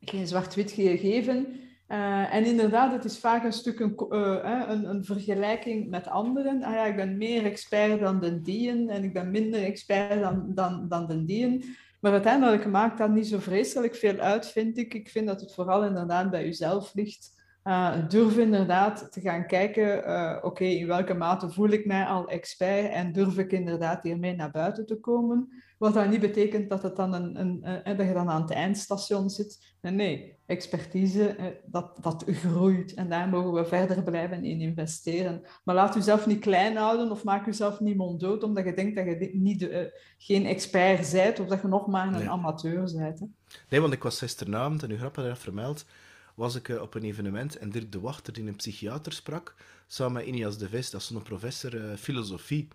geen 0.00 0.26
zwart-wit 0.26 0.70
gegeven. 0.70 1.69
Uh, 1.90 2.34
en 2.34 2.44
inderdaad, 2.44 2.92
het 2.92 3.04
is 3.04 3.18
vaak 3.18 3.44
een 3.44 3.52
stuk 3.52 3.80
een, 3.80 3.94
een, 4.70 4.88
een, 4.88 5.04
vergelijking 5.04 5.88
met 5.88 6.08
anderen. 6.08 6.62
Ah 6.62 6.74
ja, 6.74 6.84
ik 6.84 6.96
ben 6.96 7.18
meer 7.18 7.44
expert 7.44 8.00
dan 8.00 8.20
de 8.20 8.40
dien 8.40 8.88
en 8.88 9.04
ik 9.04 9.12
ben 9.12 9.30
minder 9.30 9.62
expert 9.62 10.20
dan, 10.20 10.54
dan, 10.54 10.88
dan 10.88 11.06
de 11.06 11.24
dien. 11.24 11.64
Maar 12.00 12.12
uiteindelijk 12.12 12.66
maakt 12.66 12.98
dat 12.98 13.10
niet 13.10 13.26
zo 13.26 13.38
vreselijk 13.38 13.94
veel 13.94 14.18
uit, 14.18 14.46
vind 14.46 14.78
ik. 14.78 14.94
Ik 14.94 15.08
vind 15.08 15.26
dat 15.26 15.40
het 15.40 15.54
vooral 15.54 15.84
inderdaad 15.84 16.30
bij 16.30 16.44
jezelf 16.44 16.94
ligt. 16.94 17.39
Uh, 17.70 18.08
durf 18.08 18.38
inderdaad 18.38 19.12
te 19.12 19.20
gaan 19.20 19.46
kijken, 19.46 20.08
uh, 20.08 20.36
oké, 20.42 20.64
in 20.64 20.86
welke 20.86 21.14
mate 21.14 21.50
voel 21.50 21.68
ik 21.68 21.86
mij 21.86 22.04
al 22.04 22.28
expert 22.28 22.90
en 22.90 23.12
durf 23.12 23.38
ik 23.38 23.52
inderdaad 23.52 24.02
hiermee 24.02 24.34
naar 24.36 24.50
buiten 24.50 24.86
te 24.86 25.00
komen. 25.00 25.62
Wat 25.78 25.94
dan 25.94 26.10
niet 26.10 26.20
betekent 26.20 26.68
dat, 26.68 26.82
het 26.82 26.96
dan 26.96 27.14
een, 27.14 27.40
een, 27.40 27.60
een, 27.84 27.96
dat 27.96 28.06
je 28.06 28.12
dan 28.12 28.30
aan 28.30 28.42
het 28.42 28.50
eindstation 28.50 29.30
zit. 29.30 29.74
Nee, 29.80 29.92
nee. 29.92 30.36
expertise, 30.46 31.28
eh, 31.28 31.46
dat, 31.64 31.98
dat 32.00 32.24
groeit 32.26 32.94
en 32.94 33.08
daar 33.08 33.28
mogen 33.28 33.52
we 33.52 33.64
verder 33.64 34.02
blijven 34.02 34.44
in 34.44 34.60
investeren. 34.60 35.42
Maar 35.64 35.74
laat 35.74 35.94
jezelf 35.94 36.26
niet 36.26 36.40
klein 36.40 36.76
houden 36.76 37.10
of 37.10 37.24
maak 37.24 37.46
jezelf 37.46 37.80
niet 37.80 37.96
monddood 37.96 38.42
omdat 38.42 38.64
je 38.64 38.74
denkt 38.74 38.96
dat 38.96 39.04
je 39.04 39.30
niet 39.32 39.60
de, 39.60 40.00
geen 40.18 40.46
expert 40.46 41.10
bent 41.12 41.40
of 41.40 41.46
dat 41.46 41.62
je 41.62 41.68
nog 41.68 41.86
maar 41.86 42.14
een 42.14 42.30
amateur 42.30 42.92
bent. 42.96 43.20
Hè. 43.20 43.26
Nee, 43.68 43.80
want 43.80 43.92
ik 43.92 44.02
was 44.02 44.18
gisteravond, 44.18 44.82
en 44.82 44.90
u 44.90 44.98
grappig 44.98 45.24
dat 45.24 45.38
vermeld, 45.38 45.84
was 46.40 46.54
ik 46.54 46.68
op 46.68 46.94
een 46.94 47.02
evenement 47.02 47.56
en 47.56 47.70
Dirk 47.70 47.92
de 47.92 48.00
Wachter, 48.00 48.32
die 48.32 48.46
een 48.46 48.56
psychiater 48.56 49.12
sprak, 49.12 49.54
samen 49.86 50.12
met 50.12 50.24
Inias 50.24 50.58
de 50.58 50.68
Vis, 50.68 50.90
dat 50.90 51.00
is 51.00 51.10
een 51.10 51.22
professor 51.22 51.74
uh, 51.74 51.96
filosofie. 51.96 52.68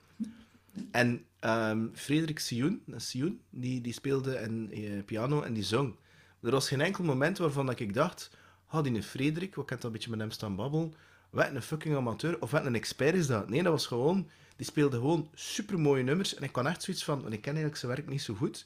En 0.91 1.25
um, 1.41 1.91
Frederik 1.93 2.39
Sioen, 2.39 2.84
Sioen 2.95 3.41
die, 3.50 3.81
die 3.81 3.93
speelde 3.93 4.36
en, 4.36 4.72
piano 5.05 5.41
en 5.41 5.53
die 5.53 5.63
zong. 5.63 5.95
Er 6.41 6.51
was 6.51 6.67
geen 6.67 6.81
enkel 6.81 7.03
moment 7.03 7.38
waarvan 7.38 7.69
ik 7.69 7.93
dacht, 7.93 8.29
oh, 8.72 8.84
die 8.84 9.03
Frederik, 9.03 9.55
wat 9.55 9.65
kent 9.65 9.81
dat 9.81 9.91
een 9.91 9.98
beetje 9.98 10.10
met 10.10 10.19
hem 10.19 10.31
staan 10.31 10.55
babbelen, 10.55 10.93
wat 11.29 11.50
een 11.50 11.62
fucking 11.62 11.95
amateur, 11.95 12.41
of 12.41 12.51
wat 12.51 12.65
een 12.65 12.75
expert 12.75 13.15
is 13.15 13.27
dat? 13.27 13.50
Nee, 13.50 13.63
dat 13.63 13.72
was 13.72 13.88
gewoon, 13.88 14.29
die 14.55 14.65
speelde 14.65 14.98
gewoon 14.98 15.29
supermooie 15.34 16.03
nummers 16.03 16.36
en 16.36 16.43
ik 16.43 16.51
kan 16.51 16.67
echt 16.67 16.84
zoiets 16.84 17.03
van, 17.03 17.22
want 17.22 17.34
ik 17.34 17.41
ken 17.41 17.53
eigenlijk 17.53 17.81
zijn 17.81 17.91
werk 17.91 18.07
niet 18.07 18.22
zo 18.22 18.34
goed, 18.34 18.65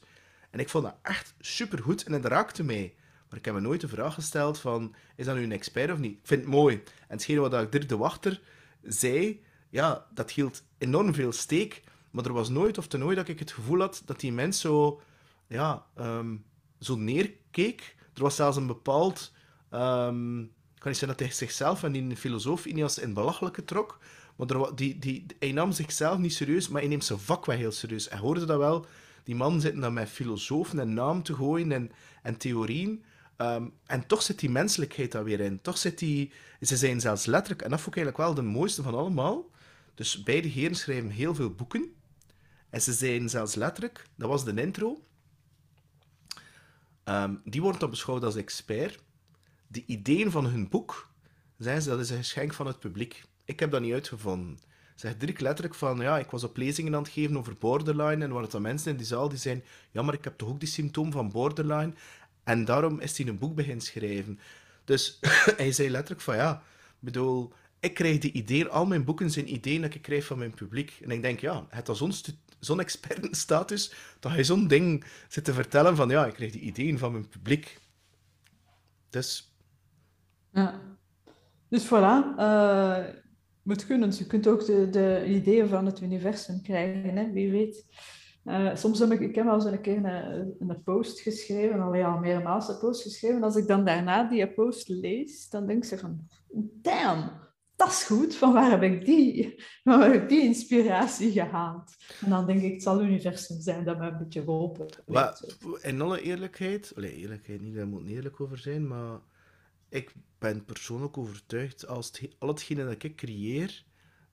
en 0.50 0.60
ik 0.60 0.68
vond 0.68 0.84
dat 0.84 0.96
echt 1.02 1.34
supergoed 1.40 2.04
en 2.04 2.12
het 2.12 2.24
raakte 2.24 2.64
mij. 2.64 2.94
Maar 3.30 3.38
ik 3.38 3.44
heb 3.44 3.54
me 3.54 3.60
nooit 3.60 3.80
de 3.80 3.88
vraag 3.88 4.14
gesteld 4.14 4.58
van, 4.58 4.94
is 5.16 5.26
dat 5.26 5.36
nu 5.36 5.42
een 5.42 5.52
expert 5.52 5.90
of 5.90 5.98
niet? 5.98 6.12
Ik 6.12 6.26
vind 6.26 6.40
het 6.40 6.50
mooi. 6.50 6.74
En 6.74 7.16
hetgeen 7.16 7.40
wat 7.40 7.54
ik 7.54 7.72
Dirk 7.72 7.88
de 7.88 7.96
Wachter 7.96 8.40
zei, 8.82 9.42
ja, 9.68 10.06
dat 10.14 10.30
hield 10.30 10.62
enorm 10.78 11.14
veel 11.14 11.32
steek. 11.32 11.82
Maar 12.10 12.24
er 12.24 12.32
was 12.32 12.48
nooit 12.48 12.78
of 12.78 12.86
te 12.86 12.98
nooit 12.98 13.16
dat 13.16 13.28
ik 13.28 13.38
het 13.38 13.52
gevoel 13.52 13.80
had 13.80 14.02
dat 14.04 14.20
die 14.20 14.32
mens 14.32 14.60
zo, 14.60 15.00
ja, 15.46 15.86
um, 15.98 16.44
zo 16.80 16.96
neerkeek. 16.96 17.96
Er 18.14 18.22
was 18.22 18.36
zelfs 18.36 18.56
een 18.56 18.66
bepaald... 18.66 19.32
Um, 19.70 20.52
kan 20.78 20.90
niet 20.90 20.98
zeggen 20.98 21.18
dat 21.18 21.26
hij 21.26 21.36
zichzelf 21.36 21.82
en 21.82 21.92
die 21.92 22.16
filosoof 22.16 22.66
Inias 22.66 22.98
in 22.98 23.14
belachelijke 23.14 23.64
trok. 23.64 23.98
Maar 24.36 24.50
er, 24.50 24.76
die, 24.76 24.98
die, 24.98 25.26
hij 25.38 25.52
nam 25.52 25.72
zichzelf 25.72 26.18
niet 26.18 26.34
serieus, 26.34 26.68
maar 26.68 26.80
hij 26.80 26.90
neemt 26.90 27.04
zijn 27.04 27.18
vak 27.18 27.46
wel 27.46 27.56
heel 27.56 27.72
serieus. 27.72 28.08
En 28.08 28.18
hoorde 28.18 28.44
dat 28.44 28.58
wel. 28.58 28.86
Die 29.24 29.34
man 29.34 29.60
zit 29.60 29.80
dan 29.80 29.92
met 29.92 30.08
filosofen 30.08 30.78
en 30.78 30.94
naam 30.94 31.22
te 31.22 31.34
gooien 31.34 31.72
en, 31.72 31.90
en 32.22 32.36
theorieën. 32.36 33.04
Um, 33.42 33.72
en 33.86 34.06
toch 34.06 34.22
zit 34.22 34.38
die 34.38 34.50
menselijkheid 34.50 35.12
daar 35.12 35.24
weer 35.24 35.40
in. 35.40 35.60
Toch 35.60 35.78
zit 35.78 35.98
die... 35.98 36.32
Ze 36.60 36.76
zijn 36.76 37.00
zelfs 37.00 37.26
letterlijk... 37.26 37.62
En 37.62 37.70
dat 37.70 37.80
vond 37.80 37.96
ik 37.96 38.02
eigenlijk 38.02 38.34
wel 38.34 38.44
de 38.44 38.50
mooiste 38.50 38.82
van 38.82 38.94
allemaal. 38.94 39.50
Dus 39.94 40.22
beide 40.22 40.48
heren 40.48 40.76
schrijven 40.76 41.10
heel 41.10 41.34
veel 41.34 41.50
boeken. 41.50 41.94
En 42.70 42.82
ze 42.82 42.92
zijn 42.92 43.28
zelfs 43.28 43.54
letterlijk, 43.54 44.06
dat 44.16 44.28
was 44.28 44.44
de 44.44 44.62
intro, 44.62 45.00
um, 47.04 47.40
die 47.44 47.62
wordt 47.62 47.80
dan 47.80 47.90
beschouwd 47.90 48.24
als 48.24 48.36
expert. 48.36 49.02
De 49.66 49.84
ideeën 49.86 50.30
van 50.30 50.46
hun 50.46 50.68
boek, 50.68 51.10
zijn 51.58 51.82
ze, 51.82 51.88
dat 51.88 52.00
is 52.00 52.10
een 52.10 52.16
geschenk 52.16 52.54
van 52.54 52.66
het 52.66 52.78
publiek. 52.78 53.24
Ik 53.44 53.60
heb 53.60 53.70
dat 53.70 53.80
niet 53.80 53.92
uitgevonden. 53.92 54.58
Zegt 54.94 55.20
Dirk 55.20 55.40
letterlijk 55.40 55.74
van, 55.74 56.00
ja, 56.00 56.18
ik 56.18 56.30
was 56.30 56.44
op 56.44 56.56
lezingen 56.56 56.94
aan 56.94 57.02
het 57.02 57.12
geven 57.12 57.36
over 57.36 57.56
borderline 57.58 58.24
en 58.24 58.28
waren 58.28 58.42
het 58.42 58.50
dan 58.50 58.62
mensen 58.62 58.90
in 58.90 58.96
die 58.96 59.06
zaal 59.06 59.28
die 59.28 59.38
zeiden, 59.38 59.64
ja, 59.90 60.02
maar 60.02 60.14
ik 60.14 60.24
heb 60.24 60.38
toch 60.38 60.48
ook 60.48 60.60
die 60.60 60.68
symptoom 60.68 61.12
van 61.12 61.30
borderline 61.30 61.92
en 62.44 62.64
daarom 62.64 63.00
is 63.00 63.18
hij 63.18 63.26
een 63.26 63.38
boek 63.38 63.54
beginnen 63.54 63.84
schrijven. 63.84 64.38
Dus 64.84 65.18
hij 65.56 65.72
zei 65.72 65.90
letterlijk 65.90 66.20
van, 66.20 66.36
ja, 66.36 66.62
bedoel, 66.98 67.52
ik 67.80 67.94
krijg 67.94 68.18
die 68.18 68.32
ideeën, 68.32 68.70
al 68.70 68.86
mijn 68.86 69.04
boeken 69.04 69.30
zijn 69.30 69.52
ideeën 69.52 69.82
dat 69.82 69.94
ik 69.94 70.02
krijg 70.02 70.24
van 70.24 70.38
mijn 70.38 70.54
publiek. 70.54 70.98
En 71.02 71.10
ik 71.10 71.22
denk, 71.22 71.40
ja, 71.40 71.66
het 71.68 71.86
was 71.86 71.98
zo'n 71.98 72.12
zo'n 72.58 72.80
expertenstatus, 72.80 73.92
dat 74.20 74.34
je 74.34 74.44
zo'n 74.44 74.68
ding 74.68 75.04
zit 75.28 75.44
te 75.44 75.52
vertellen 75.52 75.96
van 75.96 76.08
ja, 76.08 76.26
ik 76.26 76.34
krijg 76.34 76.52
die 76.52 76.60
ideeën 76.60 76.98
van 76.98 77.12
mijn 77.12 77.28
publiek. 77.28 77.78
Dus... 79.10 79.54
Ja. 80.52 80.80
Dus 81.68 81.86
voilà. 81.86 82.38
Uh, 82.38 82.98
moet 83.62 83.86
kunnen. 83.86 84.12
Je 84.16 84.26
kunt 84.26 84.46
ook 84.46 84.66
de, 84.66 84.90
de 84.90 85.24
ideeën 85.26 85.68
van 85.68 85.86
het 85.86 86.00
universum 86.00 86.62
krijgen, 86.62 87.16
hè? 87.16 87.32
wie 87.32 87.50
weet. 87.50 87.84
Uh, 88.50 88.74
soms 88.74 88.98
heb 88.98 89.10
ik, 89.10 89.20
ik 89.20 89.34
heb 89.34 89.46
al 89.46 89.54
eens 89.54 89.64
een 89.64 89.80
keer 89.80 90.04
een, 90.04 90.54
een 90.58 90.82
post 90.82 91.20
geschreven, 91.20 91.80
al 91.80 91.94
ja, 91.94 92.16
meermaals 92.16 92.68
een 92.68 92.78
post 92.78 93.02
geschreven. 93.02 93.42
Als 93.42 93.56
ik 93.56 93.66
dan 93.66 93.84
daarna 93.84 94.28
die 94.28 94.52
post 94.52 94.88
lees, 94.88 95.48
dan 95.48 95.66
denk 95.66 95.84
ik 95.84 95.98
van, 95.98 96.28
damn, 96.82 97.30
dat 97.76 97.88
is 97.88 98.02
goed, 98.02 98.34
van 98.34 98.52
waar 98.52 98.70
heb 98.70 98.82
ik 98.82 99.04
die, 99.04 99.62
van 99.82 99.98
waar 99.98 100.12
heb 100.12 100.22
ik 100.22 100.28
die 100.28 100.42
inspiratie 100.42 101.32
gehaald? 101.32 101.96
En 102.20 102.30
dan 102.30 102.46
denk 102.46 102.62
ik, 102.62 102.72
het 102.72 102.82
zal 102.82 102.98
het 102.98 103.08
universum 103.08 103.60
zijn 103.60 103.84
dat 103.84 103.98
me 103.98 104.06
een 104.06 104.18
beetje 104.18 104.42
geholpen 104.42 104.86
heeft. 105.06 105.56
In 105.82 106.00
alle 106.00 106.22
eerlijkheid, 106.22 106.92
allez, 106.96 107.12
eerlijkheid 107.12 107.60
niet, 107.60 107.74
daar 107.74 107.86
moet 107.86 108.04
niet 108.04 108.16
eerlijk 108.16 108.40
over 108.40 108.58
zijn, 108.58 108.88
maar 108.88 109.20
ik 109.88 110.14
ben 110.38 110.64
persoonlijk 110.64 111.18
overtuigd, 111.18 111.86
als 111.86 112.06
het, 112.06 112.36
al 112.38 112.48
hetgene 112.48 112.84
dat 112.84 113.02
ik 113.02 113.16
creëer, 113.16 113.84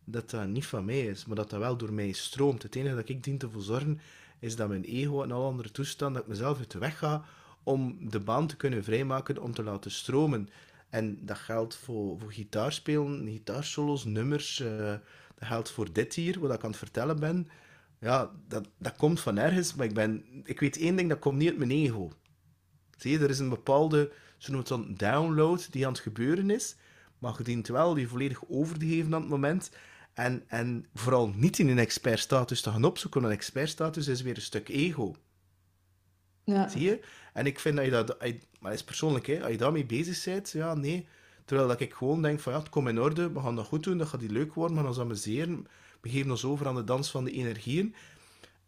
dat 0.10 0.30
dat 0.30 0.48
niet 0.48 0.65
van 0.65 0.86
mij 0.86 1.06
is, 1.06 1.26
maar 1.26 1.36
dat 1.36 1.50
dat 1.50 1.60
wel 1.60 1.78
door 1.78 1.93
mij 1.93 2.12
stroomt. 2.12 2.63
Het 2.63 2.76
enige 2.76 2.96
dat 2.96 3.10
ik 3.10 3.24
dien 3.24 3.38
te 3.38 3.50
verzorgen, 3.50 4.00
is 4.39 4.56
dat 4.56 4.67
mijn 4.67 4.84
ego 4.84 5.24
en 5.24 5.32
alle 5.32 5.46
andere 5.46 5.72
toestanden, 5.72 6.22
dat 6.22 6.24
ik 6.24 6.38
mezelf 6.38 6.58
uit 6.58 6.72
de 6.72 6.80
weg 6.80 6.98
ga 6.98 7.24
om 7.63 8.10
de 8.10 8.20
baan 8.20 8.48
te 8.48 8.56
kunnen 8.56 8.84
vrijmaken 8.84 9.41
om 9.41 9.54
te 9.54 9.63
laten 9.63 9.91
stromen. 9.91 10.50
En 10.89 11.26
dat 11.26 11.38
geldt 11.38 11.76
voor, 11.76 12.20
voor 12.20 12.32
gitaarspelen, 12.32 13.28
gitaarsolos, 13.28 14.06
nummers. 14.06 14.60
Uh, 14.60 14.93
dat 15.36 15.48
geldt 15.48 15.72
voor 15.72 15.93
dit 15.93 16.13
hier, 16.13 16.39
wat 16.39 16.54
ik 16.54 16.63
aan 16.63 16.70
het 16.70 16.80
vertellen 16.80 17.20
ben. 17.20 17.48
Ja, 18.00 18.32
dat, 18.48 18.67
dat 18.78 18.96
komt 18.96 19.20
van 19.20 19.38
ergens, 19.38 19.76
maar 19.76 19.86
ik, 19.86 19.93
ben, 19.93 20.26
ik 20.43 20.60
weet 20.60 20.78
één 20.78 20.96
ding, 20.96 21.10
dat 21.10 21.20
komt 21.20 21.38
niet 21.38 21.50
uit 21.50 21.58
mijn 21.58 21.72
ego. 21.72 22.12
Zie 22.98 23.12
je, 23.12 23.20
er 23.20 23.30
is 23.30 23.39
een 23.39 23.50
bepaalde, 23.50 24.12
zo 24.38 24.52
noemt 24.52 24.67
dan 24.67 24.93
download 24.93 25.67
die 25.72 25.86
aan 25.86 25.91
het 25.91 26.02
gebeuren 26.02 26.50
is, 26.50 26.76
maar 27.20 27.34
je 27.38 27.43
dient 27.43 27.67
wel 27.67 27.93
die 27.93 28.08
volledig 28.08 28.41
over 28.50 28.80
te 28.80 28.86
geven 28.86 29.13
aan 29.13 29.22
het 29.22 29.30
moment. 29.30 29.72
En, 30.17 30.43
en 30.47 30.86
vooral 30.93 31.27
niet 31.27 31.60
in 31.60 31.67
een 31.67 31.80
expertstatus 31.80 32.62
te 32.62 32.71
gaan 32.71 32.84
opzoeken, 32.84 33.23
een 33.23 33.32
expertstatus 33.32 34.08
is 34.08 34.21
weer 34.21 34.36
een 34.36 34.41
stuk 34.41 34.69
ego. 34.69 35.15
Ja. 36.43 36.67
Zie 36.67 36.82
je? 36.82 36.99
En 37.34 37.45
ik 37.45 37.60
vind 37.60 37.75
dat 37.75 37.86
je 37.86 37.91
dat, 37.91 38.17
maar 38.60 38.73
is 38.73 38.84
persoonlijk, 38.84 39.27
hè, 39.27 39.41
als 39.41 39.51
je 39.51 39.58
daarmee 39.58 39.86
bezig 39.86 40.23
bent, 40.23 40.51
ja, 40.51 40.73
nee. 40.73 41.08
Terwijl 41.45 41.67
dat 41.67 41.80
ik 41.80 41.93
gewoon 41.93 42.21
denk 42.21 42.39
van, 42.39 42.53
ja, 42.53 42.60
het 42.60 42.69
komt 42.69 42.88
in 42.88 43.01
orde, 43.01 43.32
we 43.32 43.39
gaan 43.39 43.56
dat 43.56 43.65
goed 43.65 43.84
doen, 43.84 43.97
dat 43.97 44.08
gaat 44.08 44.19
die 44.19 44.32
leuk 44.32 44.53
worden, 44.53 44.75
we 44.75 44.82
gaan 44.82 44.91
ons 44.91 44.99
amuseren, 44.99 45.67
we 46.01 46.10
geven 46.10 46.32
ons 46.32 46.45
over 46.45 46.67
aan 46.67 46.75
de 46.75 46.84
dans 46.84 47.12
van 47.12 47.23
de 47.23 47.32
energieën. 47.32 47.95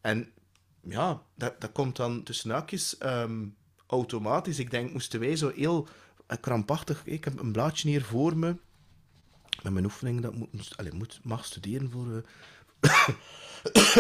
En 0.01 0.31
ja, 0.81 1.21
dat, 1.35 1.61
dat 1.61 1.71
komt 1.71 1.95
dan 1.95 2.23
tussen 2.23 2.51
haakjes 2.51 2.97
ehm, 2.97 3.47
automatisch. 3.87 4.59
Ik 4.59 4.71
denk, 4.71 4.91
moesten 4.91 5.19
wij 5.19 5.35
zo 5.35 5.51
heel 5.55 5.87
uh, 6.27 6.37
krampachtig... 6.41 7.01
Ik 7.05 7.23
heb 7.23 7.39
een 7.39 7.51
blaadje 7.51 7.89
hier 7.89 8.03
voor 8.03 8.37
me, 8.37 8.55
met 9.63 9.73
mijn 9.73 9.85
oefeningen, 9.85 10.21
dat 10.21 10.35
moet, 10.35 10.73
allez, 10.75 10.91
moet, 10.93 11.19
mag 11.23 11.45
studeren 11.45 11.91
voor, 11.91 12.23
uh, 12.81 13.09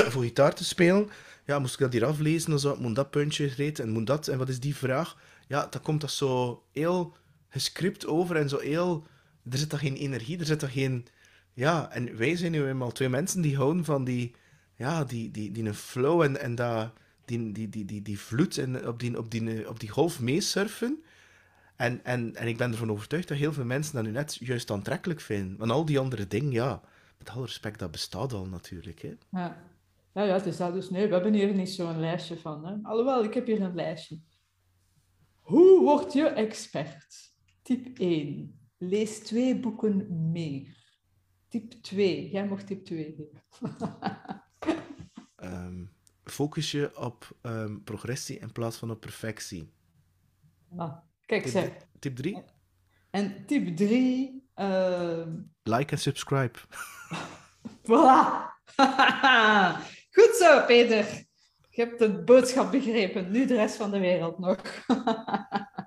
voor 0.11 0.23
gitaar 0.23 0.55
te 0.55 0.63
spelen 0.63 1.09
ja, 1.49 1.59
moest 1.59 1.73
ik 1.73 1.79
dat 1.79 1.93
hier 1.93 2.05
aflezen, 2.05 2.49
dan 2.49 2.59
zou 2.59 2.81
moet 2.81 2.95
dat 2.95 3.09
puntje 3.09 3.45
reed 3.45 3.79
en 3.79 3.89
moet 3.89 4.07
dat, 4.07 4.27
en 4.27 4.37
wat 4.37 4.49
is 4.49 4.59
die 4.59 4.75
vraag? 4.75 5.17
Ja, 5.47 5.67
dan 5.69 5.81
komt 5.81 6.01
dat 6.01 6.11
zo 6.11 6.63
heel 6.71 7.15
gescript 7.47 8.05
over 8.05 8.35
en 8.35 8.49
zo 8.49 8.59
heel... 8.59 9.07
Er 9.49 9.57
zit 9.57 9.69
toch 9.69 9.79
geen 9.79 9.95
energie, 9.95 10.39
er 10.39 10.45
zit 10.45 10.59
toch 10.59 10.71
geen... 10.71 11.07
Ja, 11.53 11.91
en 11.91 12.17
wij 12.17 12.35
zijn 12.35 12.51
nu 12.51 12.67
eenmaal 12.67 12.91
twee 12.91 13.09
mensen 13.09 13.41
die 13.41 13.55
houden 13.55 13.85
van 13.85 14.03
die... 14.03 14.35
Ja, 14.75 15.03
die, 15.03 15.31
die, 15.31 15.51
die 15.51 15.65
een 15.65 15.73
flow 15.73 16.21
en, 16.21 16.39
en 16.39 16.55
dat, 16.55 16.93
die, 17.25 17.51
die, 17.51 17.69
die, 17.69 17.85
die, 17.85 18.01
die 18.01 18.19
vloed 18.19 18.57
en 18.57 18.87
op 18.87 18.99
die, 18.99 19.17
op 19.17 19.31
die, 19.31 19.69
op 19.69 19.79
die 19.79 19.89
golf 19.89 20.19
meesurfen. 20.19 21.03
En, 21.79 22.03
en, 22.03 22.35
en 22.35 22.47
ik 22.47 22.57
ben 22.57 22.71
ervan 22.71 22.91
overtuigd 22.91 23.27
dat 23.27 23.37
heel 23.37 23.53
veel 23.53 23.65
mensen 23.65 23.95
dat 23.95 24.03
nu 24.03 24.11
net 24.11 24.35
juist 24.35 24.71
aantrekkelijk 24.71 25.21
vinden. 25.21 25.57
Want 25.57 25.71
al 25.71 25.85
die 25.85 25.99
andere 25.99 26.27
dingen, 26.27 26.51
ja, 26.51 26.81
met 27.17 27.29
alle 27.29 27.45
respect, 27.45 27.79
dat 27.79 27.91
bestaat 27.91 28.33
al 28.33 28.45
natuurlijk. 28.45 29.01
Hè. 29.01 29.13
Ja. 29.29 29.63
Ja, 30.13 30.23
ja, 30.23 30.33
het 30.33 30.45
is 30.45 30.57
dat 30.57 30.73
dus. 30.73 30.89
Nee, 30.89 31.07
we 31.07 31.13
hebben 31.13 31.33
hier 31.33 31.53
niet 31.53 31.69
zo'n 31.69 31.99
lijstje 31.99 32.37
van. 32.37 32.65
Hè. 32.65 32.75
Alhoewel, 32.81 33.23
ik 33.23 33.33
heb 33.33 33.45
hier 33.45 33.61
een 33.61 33.75
lijstje. 33.75 34.19
Hoe 35.41 35.81
word 35.81 36.13
je 36.13 36.27
expert? 36.27 37.33
Tip 37.61 37.99
1. 37.99 38.59
lees 38.77 39.19
twee 39.19 39.59
boeken 39.59 40.31
meer. 40.31 40.97
Tip 41.47 41.71
2. 41.71 42.29
Jij 42.29 42.47
mag 42.47 42.63
tip 42.63 42.85
2 42.85 43.15
geven. 43.15 43.43
Ehm, 45.35 45.85
focus 46.23 46.71
je 46.71 46.97
op 46.97 47.37
ehm, 47.41 47.79
progressie 47.83 48.39
in 48.39 48.51
plaats 48.51 48.77
van 48.77 48.91
op 48.91 48.99
perfectie. 48.99 49.73
Ah, 50.75 50.97
kijk, 51.29 51.43
Tip, 51.43 51.51
zeg. 51.51 51.69
tip 51.99 52.15
3? 52.15 52.43
En 53.09 53.45
tip 53.45 53.77
3. 53.77 54.43
Like 55.63 55.91
en 55.91 55.99
subscribe. 55.99 56.59
voilà. 57.89 58.47
Goed 60.15 60.35
zo, 60.39 60.65
Peter. 60.65 61.05
Je 61.69 61.81
hebt 61.81 61.99
de 61.99 62.23
boodschap 62.23 62.71
begrepen. 62.71 63.31
Nu 63.31 63.45
de 63.45 63.55
rest 63.55 63.75
van 63.75 63.91
de 63.91 63.99
wereld 63.99 64.39
nog. 64.39 64.57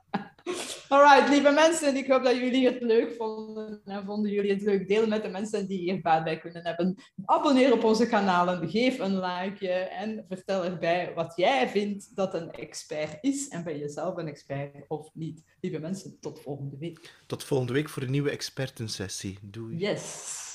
Alright, 0.93 1.29
lieve 1.29 1.51
mensen, 1.51 1.97
ik 1.97 2.07
hoop 2.07 2.23
dat 2.23 2.37
jullie 2.37 2.67
het 2.67 2.83
leuk 2.83 3.15
vonden. 3.19 3.81
En 3.85 4.05
vonden 4.05 4.31
jullie 4.31 4.51
het 4.51 4.63
leuk? 4.63 4.89
Deel 4.89 5.07
met 5.07 5.23
de 5.23 5.29
mensen 5.29 5.67
die 5.67 5.79
hier 5.79 6.01
baat 6.01 6.25
bij 6.25 6.39
kunnen 6.39 6.67
hebben. 6.67 6.97
Abonneer 7.25 7.73
op 7.73 7.85
onze 7.85 8.07
kanalen, 8.07 8.71
geef 8.71 8.99
een 8.99 9.21
likeje 9.21 9.73
en 9.73 10.25
vertel 10.29 10.65
erbij 10.65 11.13
wat 11.15 11.33
jij 11.37 11.69
vindt 11.69 12.17
dat 12.17 12.35
een 12.35 12.51
expert 12.51 13.19
is. 13.21 13.49
En 13.49 13.65
ben 13.65 13.79
je 13.79 13.89
zelf 13.89 14.17
een 14.17 14.29
expert 14.29 14.85
of 14.89 15.11
niet? 15.13 15.43
Lieve 15.61 15.79
mensen, 15.79 16.17
tot 16.21 16.41
volgende 16.41 16.77
week. 16.79 17.23
Tot 17.27 17.45
volgende 17.45 17.73
week 17.73 17.89
voor 17.89 18.03
een 18.03 18.11
nieuwe 18.11 18.31
expertensessie. 18.31 19.39
Doei. 19.43 19.77
Yes. 19.77 20.52